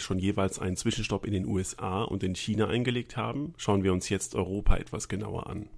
Schon 0.00 0.18
jeweils 0.18 0.58
einen 0.58 0.76
Zwischenstopp 0.76 1.26
in 1.26 1.32
den 1.32 1.46
USA 1.46 2.02
und 2.02 2.22
in 2.22 2.34
China 2.34 2.66
eingelegt 2.66 3.16
haben, 3.16 3.54
schauen 3.56 3.84
wir 3.84 3.92
uns 3.92 4.08
jetzt 4.08 4.34
Europa 4.34 4.76
etwas 4.76 5.08
genauer 5.08 5.46
an. 5.46 5.68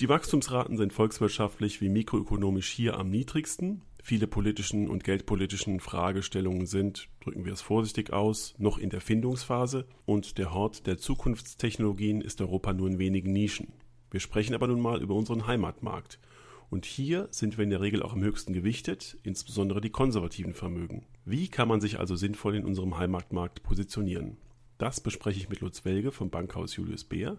Die 0.00 0.08
Wachstumsraten 0.08 0.76
sind 0.76 0.92
volkswirtschaftlich 0.92 1.80
wie 1.80 1.88
mikroökonomisch 1.88 2.68
hier 2.68 2.98
am 2.98 3.10
niedrigsten. 3.10 3.82
Viele 4.02 4.26
politischen 4.26 4.88
und 4.88 5.04
geldpolitischen 5.04 5.78
Fragestellungen 5.78 6.66
sind, 6.66 7.08
drücken 7.20 7.44
wir 7.44 7.52
es 7.52 7.62
vorsichtig 7.62 8.12
aus, 8.12 8.54
noch 8.58 8.78
in 8.78 8.90
der 8.90 9.00
Findungsphase 9.00 9.86
und 10.04 10.36
der 10.36 10.52
Hort 10.52 10.86
der 10.86 10.98
Zukunftstechnologien 10.98 12.20
ist 12.20 12.40
Europa 12.40 12.72
nur 12.72 12.88
in 12.88 12.98
wenigen 12.98 13.32
Nischen. 13.32 13.72
Wir 14.10 14.20
sprechen 14.20 14.54
aber 14.54 14.66
nun 14.66 14.80
mal 14.80 15.00
über 15.00 15.14
unseren 15.14 15.46
Heimatmarkt. 15.46 16.18
Und 16.74 16.86
hier 16.86 17.28
sind 17.30 17.56
wir 17.56 17.62
in 17.62 17.70
der 17.70 17.82
Regel 17.82 18.02
auch 18.02 18.14
am 18.14 18.24
höchsten 18.24 18.52
gewichtet, 18.52 19.16
insbesondere 19.22 19.80
die 19.80 19.90
konservativen 19.90 20.54
Vermögen. 20.54 21.06
Wie 21.24 21.46
kann 21.46 21.68
man 21.68 21.80
sich 21.80 22.00
also 22.00 22.16
sinnvoll 22.16 22.56
in 22.56 22.64
unserem 22.64 22.98
Heimatmarkt 22.98 23.62
positionieren? 23.62 24.38
Das 24.76 25.00
bespreche 25.00 25.38
ich 25.38 25.48
mit 25.48 25.60
Lutz 25.60 25.84
Welge 25.84 26.10
vom 26.10 26.30
Bankhaus 26.30 26.74
Julius 26.74 27.04
Beer 27.04 27.38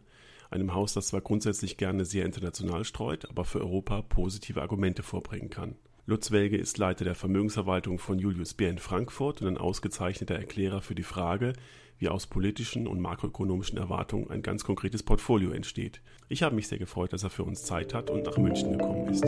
einem 0.51 0.73
Haus, 0.73 0.93
das 0.93 1.07
zwar 1.07 1.19
grundsätzlich 1.19 1.75
gerne 1.75 2.05
sehr 2.05 2.23
international 2.23 2.85
streut, 2.85 3.29
aber 3.29 3.43
für 3.43 3.59
Europa 3.59 4.03
positive 4.03 4.61
Argumente 4.61 5.03
vorbringen 5.03 5.49
kann. 5.49 5.75
Lutz 6.07 6.29
Welge 6.29 6.55
ist 6.55 6.77
Leiter 6.77 7.03
der 7.03 7.15
Vermögensverwaltung 7.15 7.97
von 7.97 8.19
Julius 8.19 8.53
Bär 8.53 8.69
in 8.69 8.77
Frankfurt 8.77 9.41
und 9.41 9.47
ein 9.47 9.57
ausgezeichneter 9.57 10.35
Erklärer 10.35 10.83
für 10.83 10.93
die 10.93 11.01
Frage, 11.01 11.53
wie 11.97 12.09
aus 12.09 12.27
politischen 12.27 12.87
und 12.87 13.01
makroökonomischen 13.01 13.79
Erwartungen 13.79 14.29
ein 14.29 14.43
ganz 14.43 14.63
konkretes 14.63 15.01
Portfolio 15.01 15.49
entsteht. 15.49 16.01
Ich 16.29 16.43
habe 16.43 16.53
mich 16.53 16.67
sehr 16.67 16.77
gefreut, 16.77 17.11
dass 17.11 17.23
er 17.23 17.31
für 17.31 17.43
uns 17.43 17.63
Zeit 17.63 17.95
hat 17.95 18.11
und 18.11 18.23
nach 18.23 18.37
München 18.37 18.77
gekommen 18.77 19.07
ist. 19.07 19.25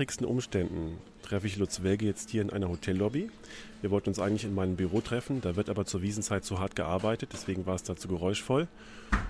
Widrigsten 0.00 0.26
Umständen 0.26 0.96
treffe 1.20 1.46
ich 1.46 1.58
Lutz 1.58 1.82
Welge 1.82 2.06
jetzt 2.06 2.30
hier 2.30 2.40
in 2.40 2.48
einer 2.48 2.70
Hotellobby. 2.70 3.30
Wir 3.82 3.90
wollten 3.90 4.08
uns 4.08 4.18
eigentlich 4.18 4.44
in 4.44 4.54
meinem 4.54 4.74
Büro 4.74 5.02
treffen, 5.02 5.42
da 5.42 5.56
wird 5.56 5.68
aber 5.68 5.84
zur 5.84 6.00
Wiesenzeit 6.00 6.42
zu 6.42 6.58
hart 6.58 6.74
gearbeitet, 6.74 7.28
deswegen 7.34 7.66
war 7.66 7.74
es 7.74 7.82
dazu 7.82 8.08
geräuschvoll. 8.08 8.66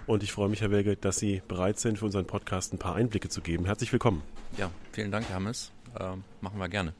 Und 0.07 0.23
ich 0.23 0.31
freue 0.31 0.49
mich, 0.49 0.61
Herr 0.61 0.71
Welge, 0.71 0.95
dass 0.95 1.19
Sie 1.19 1.43
bereit 1.49 1.81
sind, 1.81 1.99
für 1.99 2.05
unseren 2.05 2.25
Podcast 2.25 2.73
ein 2.73 2.79
paar 2.79 2.95
Einblicke 2.95 3.29
zu 3.29 3.41
geben. 3.41 3.65
Herzlich 3.65 3.91
willkommen. 3.91 4.23
Ja, 4.59 4.71
vielen 4.93 5.11
Dank, 5.11 5.29
Hermes. 5.29 5.73
Äh, 5.99 6.15
machen 6.41 6.61
wir 6.61 6.69
gerne. 6.69 6.95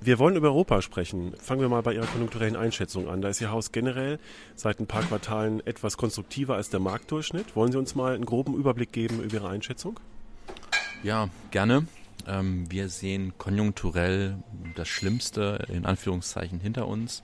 Wir 0.00 0.18
wollen 0.18 0.34
über 0.34 0.48
Europa 0.48 0.82
sprechen. 0.82 1.34
Fangen 1.38 1.60
wir 1.60 1.68
mal 1.68 1.82
bei 1.82 1.94
Ihrer 1.94 2.06
konjunkturellen 2.06 2.56
Einschätzung 2.56 3.08
an. 3.08 3.22
Da 3.22 3.28
ist 3.28 3.40
Ihr 3.40 3.52
Haus 3.52 3.70
generell 3.70 4.18
seit 4.56 4.80
ein 4.80 4.88
paar 4.88 5.04
Quartalen 5.04 5.64
etwas 5.68 5.96
konstruktiver 5.96 6.56
als 6.56 6.68
der 6.70 6.80
Marktdurchschnitt. 6.80 7.54
Wollen 7.54 7.70
Sie 7.70 7.78
uns 7.78 7.94
mal 7.94 8.16
einen 8.16 8.26
groben 8.26 8.56
Überblick 8.56 8.90
geben 8.90 9.22
über 9.22 9.34
Ihre 9.34 9.48
Einschätzung? 9.50 10.00
Ja, 11.04 11.28
gerne. 11.52 11.86
Ähm, 12.26 12.70
wir 12.70 12.88
sehen 12.88 13.34
konjunkturell 13.38 14.38
das 14.74 14.88
Schlimmste 14.88 15.66
in 15.68 15.86
Anführungszeichen 15.86 16.60
hinter 16.60 16.88
uns. 16.88 17.22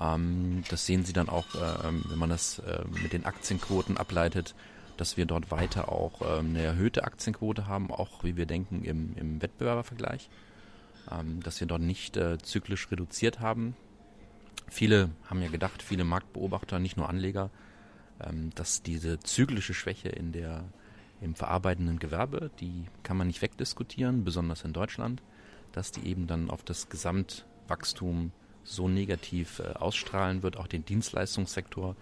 Ähm, 0.00 0.64
das 0.68 0.86
sehen 0.86 1.04
Sie 1.04 1.12
dann 1.12 1.28
auch, 1.28 1.54
äh, 1.54 1.92
wenn 2.08 2.18
man 2.18 2.30
das 2.30 2.60
äh, 2.60 2.84
mit 3.02 3.12
den 3.12 3.24
Aktienquoten 3.24 3.96
ableitet, 3.96 4.54
dass 4.96 5.16
wir 5.16 5.26
dort 5.26 5.50
weiter 5.50 5.90
auch 5.90 6.22
äh, 6.22 6.38
eine 6.38 6.62
erhöhte 6.62 7.04
Aktienquote 7.04 7.66
haben, 7.66 7.90
auch 7.90 8.24
wie 8.24 8.36
wir 8.36 8.46
denken 8.46 8.84
im, 8.84 9.16
im 9.16 9.42
Wettbewerbervergleich. 9.42 10.28
Ähm, 11.10 11.42
dass 11.42 11.60
wir 11.60 11.66
dort 11.66 11.80
nicht 11.80 12.16
äh, 12.16 12.38
zyklisch 12.38 12.90
reduziert 12.90 13.40
haben. 13.40 13.74
Viele 14.68 15.10
haben 15.24 15.40
ja 15.40 15.48
gedacht, 15.48 15.82
viele 15.82 16.04
Marktbeobachter, 16.04 16.78
nicht 16.78 16.96
nur 16.98 17.08
Anleger, 17.08 17.50
ähm, 18.20 18.50
dass 18.54 18.82
diese 18.82 19.18
zyklische 19.20 19.72
Schwäche 19.72 20.10
in 20.10 20.32
der 20.32 20.64
im 21.20 21.34
verarbeitenden 21.34 21.98
Gewerbe, 21.98 22.50
die 22.60 22.84
kann 23.02 23.16
man 23.16 23.26
nicht 23.26 23.42
wegdiskutieren, 23.42 24.24
besonders 24.24 24.64
in 24.64 24.72
Deutschland, 24.72 25.22
dass 25.72 25.90
die 25.90 26.06
eben 26.06 26.26
dann 26.26 26.50
auf 26.50 26.62
das 26.62 26.88
Gesamtwachstum 26.88 28.32
so 28.64 28.88
negativ 28.88 29.60
äh, 29.60 29.72
ausstrahlen 29.74 30.42
wird, 30.42 30.56
auch 30.56 30.66
den 30.66 30.84
Dienstleistungssektor 30.84 31.96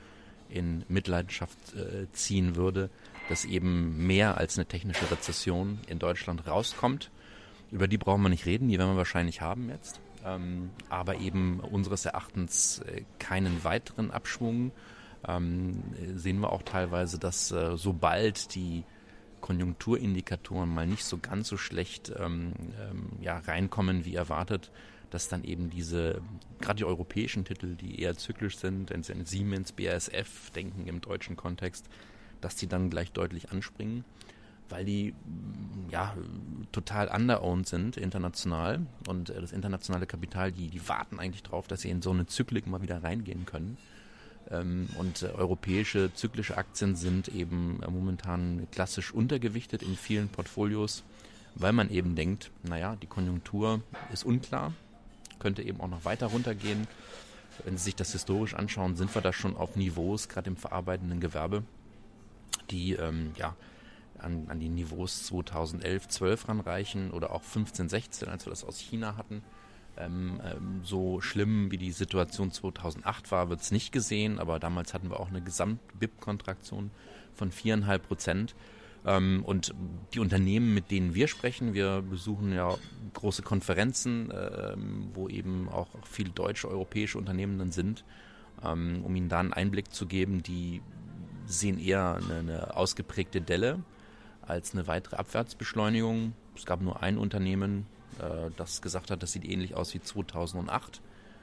in 0.49 0.84
Mitleidenschaft 0.88 1.75
äh, 1.75 2.10
ziehen 2.12 2.56
würde, 2.56 2.91
dass 3.28 3.44
eben 3.44 4.06
mehr 4.06 4.37
als 4.37 4.59
eine 4.59 4.66
technische 4.66 5.10
Rezession 5.10 5.81
in 5.88 5.99
Deutschland 5.99 6.47
rauskommt. 6.47 7.10
Über 7.71 7.88
die 7.88 7.99
brauchen 7.99 8.22
wir 8.22 8.28
nicht 8.28 8.47
reden, 8.47 8.69
die 8.69 8.78
werden 8.78 8.93
wir 8.93 8.99
wahrscheinlich 8.99 9.41
haben 9.41 9.69
jetzt. 9.69 10.00
Ähm, 10.25 10.71
aber 10.88 11.16
eben 11.16 11.60
unseres 11.60 12.05
Erachtens 12.05 12.81
äh, 12.81 13.03
keinen 13.19 13.65
weiteren 13.65 14.10
Abschwung. 14.10 14.72
Ähm, 15.26 15.82
sehen 16.15 16.41
wir 16.41 16.53
auch 16.53 16.62
teilweise, 16.62 17.19
dass 17.19 17.50
äh, 17.50 17.76
sobald 17.76 18.55
die 18.55 18.84
Konjunkturindikatoren 19.41 20.69
mal 20.69 20.86
nicht 20.86 21.04
so 21.04 21.19
ganz 21.19 21.48
so 21.48 21.56
schlecht 21.56 22.12
ähm, 22.19 22.52
ähm, 22.80 23.08
ja, 23.20 23.38
reinkommen 23.38 24.04
wie 24.04 24.14
erwartet, 24.14 24.70
dass 25.10 25.28
dann 25.28 25.44
eben 25.44 25.70
diese, 25.70 26.20
gerade 26.60 26.78
die 26.78 26.84
europäischen 26.84 27.44
Titel, 27.44 27.76
die 27.76 28.00
eher 28.00 28.16
zyklisch 28.16 28.58
sind, 28.58 28.91
wenn 28.91 29.02
Sie 29.02 29.12
an 29.12 29.25
Siemens, 29.25 29.72
BASF 29.72 30.50
denken 30.50 30.86
im 30.86 31.00
deutschen 31.00 31.36
Kontext, 31.36 31.88
dass 32.41 32.56
die 32.56 32.66
dann 32.66 32.91
gleich 32.91 33.12
deutlich 33.12 33.50
anspringen, 33.50 34.04
weil 34.69 34.84
die 34.84 35.14
ja 35.91 36.14
total 36.72 37.08
underowned 37.08 37.69
sind 37.69 37.96
international 37.96 38.84
und 39.08 39.30
äh, 39.30 39.41
das 39.41 39.52
internationale 39.52 40.06
Kapital, 40.06 40.52
die, 40.52 40.69
die 40.69 40.88
warten 40.88 41.20
eigentlich 41.20 41.42
drauf, 41.42 41.69
dass 41.69 41.82
sie 41.82 41.91
in 41.91 42.02
so 42.02 42.10
eine 42.10 42.26
Zyklik 42.26 42.66
mal 42.66 42.82
wieder 42.82 43.02
reingehen 43.02 43.46
können. 43.46 43.76
Ähm, 44.50 44.88
und 44.96 45.22
äh, 45.22 45.26
europäische 45.26 46.12
zyklische 46.14 46.56
Aktien 46.56 46.96
sind 46.96 47.28
eben 47.28 47.82
äh, 47.82 47.90
momentan 47.90 48.66
klassisch 48.70 49.12
untergewichtet 49.12 49.82
in 49.82 49.96
vielen 49.96 50.28
Portfolios, 50.28 51.02
weil 51.54 51.72
man 51.72 51.90
eben 51.90 52.14
denkt, 52.14 52.50
naja, 52.62 52.96
die 52.96 53.06
Konjunktur 53.06 53.82
ist 54.12 54.24
unklar, 54.24 54.72
könnte 55.38 55.62
eben 55.62 55.80
auch 55.80 55.88
noch 55.88 56.04
weiter 56.04 56.26
runtergehen. 56.26 56.86
Wenn 57.64 57.76
Sie 57.78 57.84
sich 57.84 57.96
das 57.96 58.12
historisch 58.12 58.54
anschauen, 58.54 58.96
sind 58.96 59.14
wir 59.14 59.22
da 59.22 59.32
schon 59.32 59.56
auf 59.56 59.76
Niveaus, 59.76 60.28
gerade 60.28 60.50
im 60.50 60.56
verarbeitenden 60.56 61.20
Gewerbe, 61.20 61.62
die 62.70 62.92
ähm, 62.92 63.32
ja, 63.36 63.56
an, 64.18 64.46
an 64.48 64.60
die 64.60 64.68
Niveaus 64.68 65.24
2011, 65.26 66.08
12 66.08 66.48
ranreichen 66.48 67.10
oder 67.10 67.32
auch 67.32 67.42
15, 67.42 67.88
16, 67.88 68.28
als 68.28 68.46
wir 68.46 68.50
das 68.50 68.64
aus 68.64 68.78
China 68.78 69.16
hatten. 69.16 69.42
Ähm, 69.98 70.40
ähm, 70.44 70.80
so 70.82 71.20
schlimm 71.20 71.70
wie 71.70 71.78
die 71.78 71.92
Situation 71.92 72.50
2008 72.50 73.30
war, 73.30 73.48
wird 73.48 73.60
es 73.60 73.70
nicht 73.70 73.92
gesehen, 73.92 74.38
aber 74.38 74.58
damals 74.58 74.92
hatten 74.92 75.10
wir 75.10 75.20
auch 75.20 75.28
eine 75.28 75.40
Gesamt-BIP-Kontraktion 75.40 76.90
von 77.34 77.50
viereinhalb 77.50 78.06
Prozent. 78.06 78.54
Ähm, 79.06 79.42
und 79.44 79.74
die 80.12 80.20
Unternehmen, 80.20 80.74
mit 80.74 80.90
denen 80.90 81.14
wir 81.14 81.28
sprechen, 81.28 81.74
wir 81.74 82.02
besuchen 82.02 82.52
ja 82.52 82.74
große 83.14 83.42
Konferenzen, 83.42 84.32
ähm, 84.34 85.10
wo 85.14 85.28
eben 85.28 85.68
auch 85.68 85.88
viele 86.04 86.30
deutsche, 86.30 86.68
europäische 86.68 87.16
Unternehmen 87.16 87.58
dann 87.58 87.72
sind, 87.72 88.04
ähm, 88.64 89.02
um 89.04 89.14
ihnen 89.16 89.28
da 89.28 89.40
einen 89.40 89.52
Einblick 89.52 89.92
zu 89.92 90.06
geben, 90.06 90.42
die 90.42 90.82
sehen 91.46 91.78
eher 91.78 92.16
eine, 92.16 92.40
eine 92.40 92.76
ausgeprägte 92.76 93.40
Delle 93.40 93.78
als 94.42 94.74
eine 94.74 94.86
weitere 94.86 95.16
Abwärtsbeschleunigung. 95.16 96.34
Es 96.56 96.66
gab 96.66 96.80
nur 96.80 97.02
ein 97.02 97.18
Unternehmen, 97.18 97.86
äh, 98.19 98.50
das 98.56 98.83
gesagt 98.83 99.11
hat, 99.11 99.22
das 99.22 99.33
sieht 99.33 99.44
ähnlich 99.44 99.75
aus 99.75 99.94
wie 99.94 100.00
2008. 100.00 101.00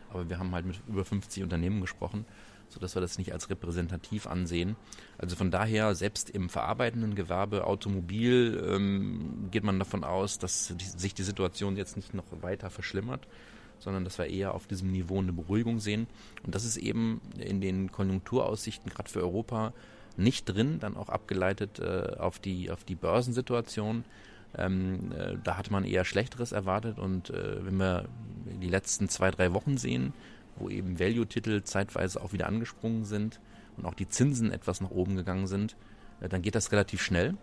Aber 0.09 0.29
wir 0.29 0.39
haben 0.39 0.51
halt 0.53 0.65
mit 0.65 0.79
über 0.87 1.03
50 1.03 1.43
Unternehmen 1.43 1.81
gesprochen, 1.81 2.25
sodass 2.69 2.95
wir 2.95 3.01
das 3.01 3.17
nicht 3.17 3.33
als 3.33 3.49
repräsentativ 3.49 4.27
ansehen. 4.27 4.75
Also 5.17 5.35
von 5.35 5.51
daher, 5.51 5.95
selbst 5.95 6.29
im 6.29 6.49
verarbeitenden 6.49 7.15
Gewerbe, 7.15 7.65
Automobil, 7.65 8.63
ähm, 8.67 9.47
geht 9.51 9.63
man 9.63 9.79
davon 9.79 10.03
aus, 10.03 10.37
dass 10.39 10.73
die, 10.75 10.85
sich 10.85 11.13
die 11.13 11.23
Situation 11.23 11.77
jetzt 11.77 11.95
nicht 11.95 12.13
noch 12.13 12.25
weiter 12.41 12.69
verschlimmert, 12.69 13.27
sondern 13.79 14.03
dass 14.03 14.17
wir 14.17 14.27
eher 14.27 14.53
auf 14.53 14.67
diesem 14.67 14.91
Niveau 14.91 15.19
eine 15.19 15.33
Beruhigung 15.33 15.79
sehen. 15.79 16.07
Und 16.43 16.55
das 16.55 16.63
ist 16.63 16.77
eben 16.77 17.21
in 17.37 17.59
den 17.59 17.91
Konjunkturaussichten, 17.91 18.91
gerade 18.91 19.09
für 19.09 19.21
Europa, 19.21 19.73
nicht 20.15 20.45
drin, 20.45 20.79
dann 20.79 20.95
auch 20.95 21.09
abgeleitet 21.09 21.79
äh, 21.79 22.15
auf, 22.19 22.39
die, 22.39 22.69
auf 22.69 22.83
die 22.83 22.95
Börsensituation. 22.95 24.05
Ähm, 24.57 25.11
äh, 25.17 25.35
da 25.43 25.57
hat 25.57 25.71
man 25.71 25.83
eher 25.83 26.05
Schlechteres 26.05 26.51
erwartet 26.51 26.99
und 26.99 27.29
äh, 27.29 27.65
wenn 27.65 27.77
wir 27.77 28.07
die 28.61 28.69
letzten 28.69 29.09
zwei, 29.09 29.31
drei 29.31 29.53
Wochen 29.53 29.77
sehen, 29.77 30.13
wo 30.57 30.69
eben 30.69 30.99
Value-Titel 30.99 31.63
zeitweise 31.63 32.21
auch 32.21 32.33
wieder 32.33 32.47
angesprungen 32.47 33.05
sind 33.05 33.39
und 33.77 33.85
auch 33.85 33.95
die 33.95 34.07
Zinsen 34.07 34.51
etwas 34.51 34.81
nach 34.81 34.91
oben 34.91 35.15
gegangen 35.15 35.47
sind, 35.47 35.75
äh, 36.21 36.29
dann 36.29 36.41
geht 36.41 36.55
das 36.55 36.71
relativ 36.71 37.01
schnell, 37.01 37.35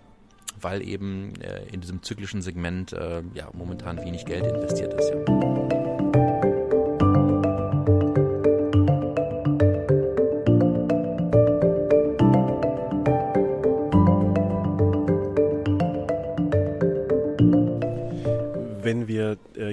weil 0.60 0.86
eben 0.86 1.34
äh, 1.40 1.64
in 1.72 1.80
diesem 1.80 2.02
zyklischen 2.02 2.42
Segment 2.42 2.92
äh, 2.92 3.22
ja 3.34 3.48
momentan 3.52 3.98
wenig 3.98 4.24
Geld 4.24 4.46
investiert 4.46 4.94
ist. 4.94 5.10
Ja. 5.10 5.79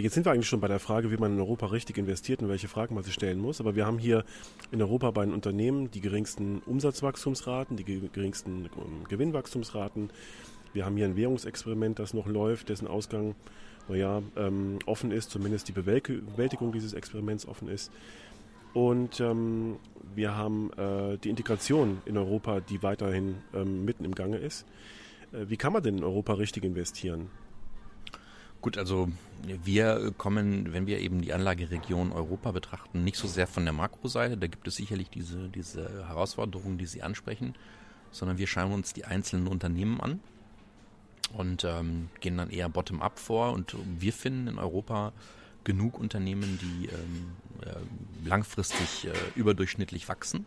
Jetzt 0.07 0.13
sind 0.13 0.25
wir 0.25 0.31
eigentlich 0.31 0.47
schon 0.47 0.61
bei 0.61 0.69
der 0.69 0.79
Frage, 0.79 1.11
wie 1.11 1.17
man 1.17 1.33
in 1.33 1.39
Europa 1.39 1.65
richtig 1.65 1.97
investiert 1.97 2.41
und 2.41 2.47
welche 2.47 2.69
Fragen 2.69 2.95
man 2.95 3.03
sich 3.03 3.13
stellen 3.13 3.39
muss. 3.39 3.59
Aber 3.59 3.75
wir 3.75 3.85
haben 3.85 3.99
hier 3.99 4.23
in 4.71 4.81
Europa 4.81 5.11
bei 5.11 5.25
den 5.25 5.33
Unternehmen 5.33 5.91
die 5.91 5.99
geringsten 5.99 6.61
Umsatzwachstumsraten, 6.65 7.75
die 7.75 7.83
geringsten 7.83 8.69
ähm, 8.77 9.03
Gewinnwachstumsraten. 9.09 10.09
Wir 10.71 10.85
haben 10.85 10.95
hier 10.95 11.07
ein 11.07 11.17
Währungsexperiment, 11.17 11.99
das 11.99 12.13
noch 12.13 12.25
läuft, 12.25 12.69
dessen 12.69 12.87
Ausgang 12.87 13.35
naja, 13.89 14.21
ähm, 14.37 14.79
offen 14.85 15.11
ist, 15.11 15.29
zumindest 15.29 15.67
die 15.67 15.73
Bewältigung 15.73 16.71
dieses 16.71 16.93
Experiments 16.93 17.45
offen 17.45 17.67
ist. 17.67 17.91
Und 18.73 19.19
ähm, 19.19 19.75
wir 20.15 20.37
haben 20.37 20.71
äh, 20.77 21.17
die 21.17 21.29
Integration 21.29 22.01
in 22.05 22.15
Europa, 22.15 22.61
die 22.61 22.81
weiterhin 22.81 23.35
ähm, 23.53 23.83
mitten 23.83 24.05
im 24.05 24.15
Gange 24.15 24.37
ist. 24.37 24.65
Äh, 25.33 25.49
wie 25.49 25.57
kann 25.57 25.73
man 25.73 25.83
denn 25.83 25.97
in 25.97 26.05
Europa 26.05 26.33
richtig 26.35 26.63
investieren? 26.63 27.29
Gut, 28.67 28.77
also 28.77 29.07
wir 29.63 30.13
kommen, 30.17 30.73
wenn 30.73 30.87
wir 30.87 30.99
eben 30.99 31.21
die 31.21 31.31
Anlageregion 31.31 32.11
Europa 32.11 32.51
betrachten, 32.51 33.05
nicht 33.05 33.15
so 33.15 33.25
sehr 33.25 33.47
von 33.47 33.63
der 33.63 33.71
Makroseite. 33.71 34.35
Da 34.35 34.47
gibt 34.47 34.67
es 34.67 34.75
sicherlich 34.75 35.09
diese, 35.09 35.47
diese 35.47 36.05
Herausforderungen, 36.05 36.77
die 36.77 36.85
Sie 36.85 37.01
ansprechen, 37.01 37.55
sondern 38.11 38.37
wir 38.37 38.45
schauen 38.45 38.73
uns 38.73 38.91
die 38.91 39.05
einzelnen 39.05 39.47
Unternehmen 39.47 40.01
an 40.01 40.19
und 41.31 41.63
ähm, 41.63 42.09
gehen 42.19 42.35
dann 42.35 42.49
eher 42.49 42.67
bottom-up 42.67 43.19
vor. 43.19 43.53
Und 43.53 43.73
wir 43.99 44.11
finden 44.11 44.47
in 44.47 44.59
Europa 44.59 45.13
genug 45.63 45.97
Unternehmen, 45.97 46.59
die 46.61 46.87
ähm, 46.87 47.35
äh, 47.61 48.27
langfristig 48.27 49.07
äh, 49.07 49.13
überdurchschnittlich 49.39 50.09
wachsen. 50.09 50.45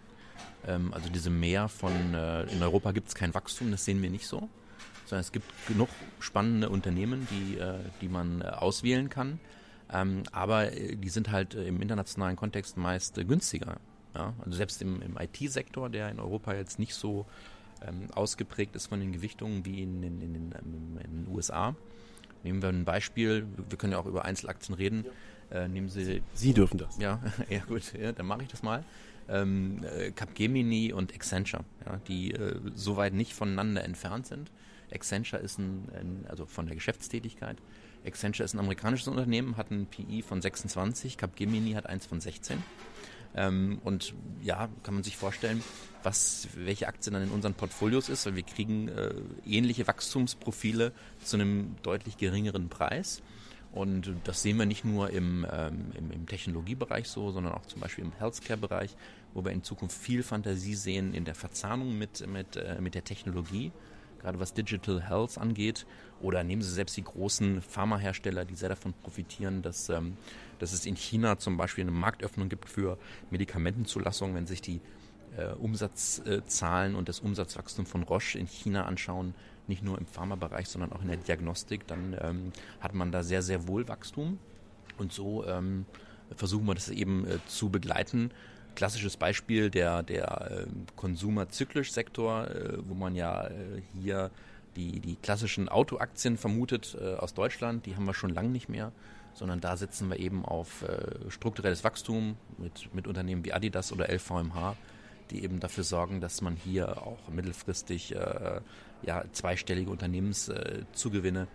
Ähm, 0.67 0.93
also 0.93 1.09
diese 1.09 1.31
Mehr 1.31 1.69
von, 1.71 2.13
äh, 2.13 2.43
in 2.53 2.63
Europa 2.63 2.93
gibt 2.93 3.09
es 3.09 3.15
kein 3.15 3.33
Wachstum, 3.33 3.71
das 3.71 3.87
sehen 3.87 4.03
wir 4.03 4.11
nicht 4.11 4.27
so. 4.27 4.51
Sondern 5.11 5.23
es 5.23 5.33
gibt 5.33 5.47
genug 5.67 5.89
spannende 6.21 6.69
Unternehmen, 6.69 7.27
die, 7.31 7.59
äh, 7.59 7.75
die 8.01 8.09
man 8.09 8.43
äh, 8.43 8.45
auswählen 8.45 9.11
kann. 9.11 9.41
Ähm, 9.93 10.23
aber 10.31 10.73
äh, 10.73 10.97
die 10.97 11.09
sind 11.09 11.33
halt 11.33 11.55
im 11.55 11.83
internationalen 11.83 12.37
Kontext 12.37 12.77
meist 12.77 13.17
günstiger. 13.17 13.79
Ja? 14.15 14.35
Also 14.45 14.57
selbst 14.57 14.81
im, 14.83 15.03
im 15.03 15.19
IT-Sektor, 15.19 15.91
der 15.91 16.11
in 16.11 16.21
Europa 16.21 16.55
jetzt 16.55 16.79
nicht 16.79 16.95
so 16.95 17.27
ähm, 17.83 18.09
ausgeprägt 18.15 18.77
ist 18.77 18.87
von 18.87 19.01
den 19.01 19.13
Gewichtungen 19.13 19.65
wie 19.65 19.83
in, 19.83 20.03
in, 20.03 20.21
in, 20.23 20.35
in, 20.35 20.97
den 20.97 21.27
USA. 21.29 21.75
Nehmen 22.45 22.63
wir 22.63 22.69
ein 22.69 22.85
Beispiel, 22.85 23.47
wir 23.69 23.79
können 23.79 23.93
ja 23.93 23.99
auch 23.99 24.07
über 24.07 24.25
Einzelaktien 24.25 24.75
reden. 24.75 25.05
Äh, 25.51 25.67
nehmen 25.67 25.89
Sie. 25.89 26.23
Sie 26.35 26.55
dürfen 26.55 26.79
das. 26.79 26.99
Ja, 26.99 27.21
ja 27.51 27.61
gut, 27.67 27.93
ja, 28.01 28.13
dann 28.13 28.27
mache 28.27 28.43
ich 28.43 28.49
das 28.49 28.63
mal. 28.63 28.85
Ähm, 29.29 29.85
äh, 29.85 30.13
Capgemini 30.13 30.93
und 30.93 31.13
Accenture, 31.13 31.65
ja, 31.85 31.97
die 32.07 32.33
äh, 32.33 32.61
so 32.75 32.97
weit 32.97 33.13
nicht 33.13 33.35
voneinander 33.35 33.83
entfernt 33.85 34.27
sind. 34.27 34.53
Accenture 34.93 35.41
ist 35.41 35.59
ein, 35.59 36.25
also 36.29 36.47
von 36.47 36.67
der 36.67 36.75
Geschäftstätigkeit. 36.75 37.57
Accenture 38.05 38.45
ist 38.45 38.55
ein 38.55 38.59
amerikanisches 38.59 39.09
Unternehmen, 39.09 39.57
hat 39.57 39.71
ein 39.71 39.87
PI 39.87 40.23
von 40.23 40.41
26, 40.41 41.17
Capgemini 41.17 41.73
hat 41.73 41.87
eins 41.87 42.07
von 42.07 42.21
16. 42.21 42.63
Ähm, 43.35 43.81
und 43.85 44.15
ja, 44.43 44.69
kann 44.83 44.95
man 44.95 45.03
sich 45.03 45.17
vorstellen, 45.17 45.63
was, 46.03 46.49
welche 46.55 46.89
Aktien 46.89 47.15
dann 47.15 47.23
in 47.23 47.31
unseren 47.31 47.55
Portfolios 47.55 48.09
ist, 48.09 48.27
weil 48.27 48.37
wir 48.37 48.43
kriegen 48.43 48.89
äh, 48.89 49.15
ähnliche 49.47 49.87
Wachstumsprofile 49.87 50.93
zu 51.23 51.37
einem 51.37 51.77
deutlich 51.83 52.17
geringeren 52.17 52.69
Preis. 52.69 53.23
Und 53.73 54.13
das 54.25 54.43
sehen 54.43 54.57
wir 54.57 54.67
nicht 54.67 54.85
nur 54.85 55.11
im, 55.11 55.47
ähm, 55.51 55.93
im, 55.97 56.11
im, 56.11 56.27
Technologiebereich 56.27 57.09
so, 57.09 57.31
sondern 57.31 57.53
auch 57.53 57.67
zum 57.67 57.81
Beispiel 57.81 58.05
im 58.05 58.13
Healthcare-Bereich, 58.19 58.97
wo 59.33 59.45
wir 59.45 59.53
in 59.53 59.63
Zukunft 59.63 59.97
viel 59.97 60.25
Fantasie 60.25 60.75
sehen 60.75 61.15
in 61.15 61.25
der 61.25 61.37
Verzahnung 61.37 61.97
mit, 61.97 62.27
mit, 62.27 62.57
äh, 62.57 62.81
mit 62.81 62.97
der 62.97 63.05
Technologie, 63.05 63.71
gerade 64.21 64.41
was 64.41 64.55
Digital 64.55 65.03
Health 65.03 65.39
angeht. 65.39 65.87
Oder 66.21 66.45
nehmen 66.45 66.63
Sie 66.63 66.71
selbst 66.71 66.97
die 66.97 67.05
großen 67.05 67.63
Pharmahersteller, 67.63 68.45
die 68.45 68.55
sehr 68.55 68.69
davon 68.69 68.93
profitieren, 68.93 69.63
dass, 69.63 69.89
ähm, 69.89 70.17
dass 70.59 70.73
es 70.73 70.87
in 70.87 70.97
China 70.97 71.39
zum 71.39 71.57
Beispiel 71.57 71.83
eine 71.83 71.91
Marktöffnung 71.91 72.49
gibt 72.49 72.69
für 72.69 72.99
Medikamentenzulassungen, 73.31 74.37
wenn 74.37 74.47
sich 74.47 74.61
die 74.61 74.81
äh, 75.37 75.53
Umsatzzahlen 75.55 76.95
und 76.95 77.09
das 77.09 77.21
Umsatzwachstum 77.21 77.87
von 77.87 78.03
Roche 78.03 78.39
in 78.39 78.47
China 78.47 78.85
anschauen, 78.85 79.35
nicht 79.67 79.83
nur 79.83 79.99
im 79.99 80.07
Pharmabereich, 80.07 80.69
sondern 80.69 80.93
auch 80.93 81.03
in 81.03 81.09
der 81.09 81.17
Diagnostik, 81.17 81.87
dann 81.87 82.17
ähm, 82.21 82.53
hat 82.81 82.95
man 82.95 83.13
da 83.13 83.23
sehr, 83.23 83.43
sehr 83.43 83.69
wohl 83.69 83.89
Wachstum. 83.89 84.39
Und 84.99 85.13
so 85.13 85.47
ähm, 85.47 85.87
versuchen 86.37 86.67
wir 86.67 86.75
das 86.75 86.91
eben 86.91 87.27
äh, 87.27 87.39
zu 87.47 87.71
begleiten. 87.71 88.31
Klassisches 88.75 89.17
Beispiel 89.17 89.71
der, 89.71 90.03
der 90.03 90.51
äh, 90.51 90.67
Konsumer-Zyklisch-Sektor, 90.97 92.49
äh, 92.49 92.79
wo 92.87 92.95
man 92.95 93.15
ja 93.15 93.47
äh, 93.47 93.83
hier 94.01 94.31
die, 94.77 95.01
die 95.01 95.17
klassischen 95.17 95.69
Autoaktien 95.69 96.37
vermutet 96.39 96.97
äh, 97.01 97.15
aus 97.15 97.35
Deutschland, 97.35 97.87
die 97.87 97.97
haben 97.97 98.05
wir 98.05 98.15
schon 98.15 98.31
lange 98.31 98.51
nicht 98.51 98.69
mehr, 98.69 98.93
sondern 99.35 99.61
da 99.61 99.77
setzen 99.77 100.09
wir 100.09 100.19
eben 100.19 100.45
auf 100.45 100.85
strukturelles 101.29 101.85
Wachstum 101.85 102.37
mit, 102.59 102.93
mit 102.93 103.07
Unternehmen 103.07 103.45
wie 103.45 103.53
Adidas 103.53 103.93
oder 103.93 104.13
LVMH, 104.13 104.77
die 105.31 105.45
eben 105.45 105.61
dafür 105.61 105.85
sorgen, 105.85 106.21
dass 106.21 106.41
man 106.43 106.57
hier 106.57 107.01
auch 107.07 107.29
mittelfristig 107.29 108.13
ja, 109.03 109.25
zweistellige 109.33 109.91
Unternehmenszugewinne, 109.91 111.43
äh, 111.43 111.47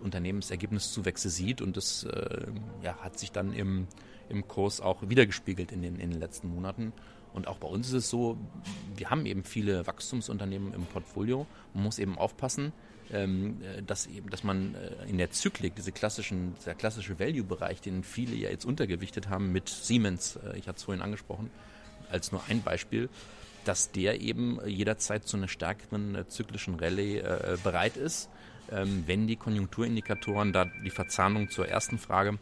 Unternehmensergebniszuwächse 0.00 1.30
sieht 1.30 1.60
und 1.60 1.76
das 1.76 2.04
äh, 2.04 2.46
ja, 2.82 2.96
hat 2.98 3.18
sich 3.18 3.32
dann 3.32 3.52
im, 3.52 3.86
im 4.28 4.46
Kurs 4.48 4.80
auch 4.80 5.08
wiedergespiegelt 5.08 5.72
in 5.72 5.82
den, 5.82 5.96
in 5.96 6.10
den 6.10 6.20
letzten 6.20 6.48
Monaten. 6.48 6.92
Und 7.32 7.48
auch 7.48 7.58
bei 7.58 7.68
uns 7.68 7.88
ist 7.88 7.94
es 7.94 8.10
so, 8.10 8.36
wir 8.94 9.10
haben 9.10 9.24
eben 9.24 9.42
viele 9.42 9.86
Wachstumsunternehmen 9.86 10.74
im 10.74 10.84
Portfolio. 10.84 11.46
Man 11.72 11.84
muss 11.84 11.98
eben 11.98 12.18
aufpassen, 12.18 12.72
ähm, 13.10 13.58
dass, 13.86 14.06
eben, 14.06 14.30
dass 14.30 14.44
man 14.44 14.74
äh, 14.74 15.08
in 15.08 15.18
der 15.18 15.30
Zyklik, 15.30 15.74
diese 15.74 15.92
klassischen, 15.92 16.54
der 16.66 16.74
klassische 16.74 17.18
Value-Bereich, 17.18 17.80
den 17.80 18.04
viele 18.04 18.34
ja 18.34 18.50
jetzt 18.50 18.64
untergewichtet 18.64 19.28
haben 19.28 19.52
mit 19.52 19.68
Siemens, 19.68 20.36
äh, 20.36 20.58
ich 20.58 20.68
hatte 20.68 20.78
es 20.78 20.84
vorhin 20.84 21.02
angesprochen, 21.02 21.50
als 22.10 22.32
nur 22.32 22.42
ein 22.48 22.62
Beispiel, 22.62 23.08
dass 23.64 23.92
der 23.92 24.20
eben 24.20 24.58
jederzeit 24.66 25.26
zu 25.26 25.36
einer 25.36 25.48
stärkeren 25.48 26.14
äh, 26.14 26.26
zyklischen 26.28 26.74
Rallye 26.76 27.18
äh, 27.18 27.56
bereit 27.62 27.96
ist, 27.96 28.28
wenn 29.06 29.26
die 29.26 29.36
Konjunkturindikatoren, 29.36 30.52
da 30.52 30.64
die 30.64 30.90
Verzahnung 30.90 31.50
zur 31.50 31.68
ersten 31.68 31.98
Frage, 31.98 32.38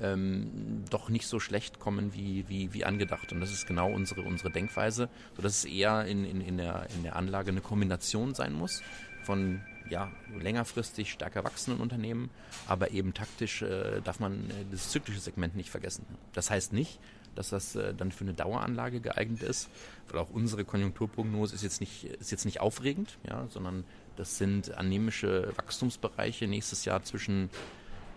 ähm, 0.00 0.84
doch 0.90 1.08
nicht 1.08 1.26
so 1.26 1.40
schlecht 1.40 1.78
kommen 1.78 2.14
wie, 2.14 2.48
wie, 2.48 2.72
wie 2.72 2.84
angedacht. 2.84 3.32
Und 3.32 3.40
das 3.40 3.52
ist 3.52 3.66
genau 3.66 3.90
unsere, 3.90 4.22
unsere 4.22 4.50
Denkweise, 4.50 5.08
sodass 5.36 5.58
es 5.58 5.64
eher 5.64 6.04
in, 6.06 6.24
in, 6.24 6.40
in, 6.40 6.56
der, 6.56 6.86
in 6.96 7.02
der 7.02 7.16
Anlage 7.16 7.50
eine 7.50 7.60
Kombination 7.60 8.34
sein 8.34 8.52
muss 8.52 8.82
von 9.22 9.60
ja, 9.90 10.10
längerfristig 10.38 11.10
stärker 11.10 11.44
wachsenden 11.44 11.82
Unternehmen, 11.82 12.30
aber 12.68 12.92
eben 12.92 13.12
taktisch 13.12 13.62
äh, 13.62 14.00
darf 14.02 14.20
man 14.20 14.48
äh, 14.50 14.64
das 14.70 14.90
zyklische 14.90 15.20
Segment 15.20 15.56
nicht 15.56 15.68
vergessen. 15.68 16.06
Das 16.32 16.48
heißt 16.48 16.72
nicht, 16.72 17.00
dass 17.34 17.50
das 17.50 17.74
äh, 17.74 17.92
dann 17.94 18.12
für 18.12 18.24
eine 18.24 18.34
Daueranlage 18.34 19.00
geeignet 19.00 19.42
ist. 19.42 19.68
Weil 20.08 20.20
auch 20.20 20.30
unsere 20.30 20.64
Konjunkturprognose 20.64 21.54
ist 21.54 21.62
jetzt 21.62 21.80
nicht, 21.80 22.04
ist 22.04 22.30
jetzt 22.30 22.44
nicht 22.44 22.60
aufregend, 22.60 23.18
ja, 23.28 23.46
sondern 23.48 23.84
das 24.16 24.38
sind 24.38 24.76
anämische 24.76 25.52
Wachstumsbereiche 25.56 26.46
nächstes 26.46 26.84
Jahr 26.84 27.02
zwischen 27.02 27.50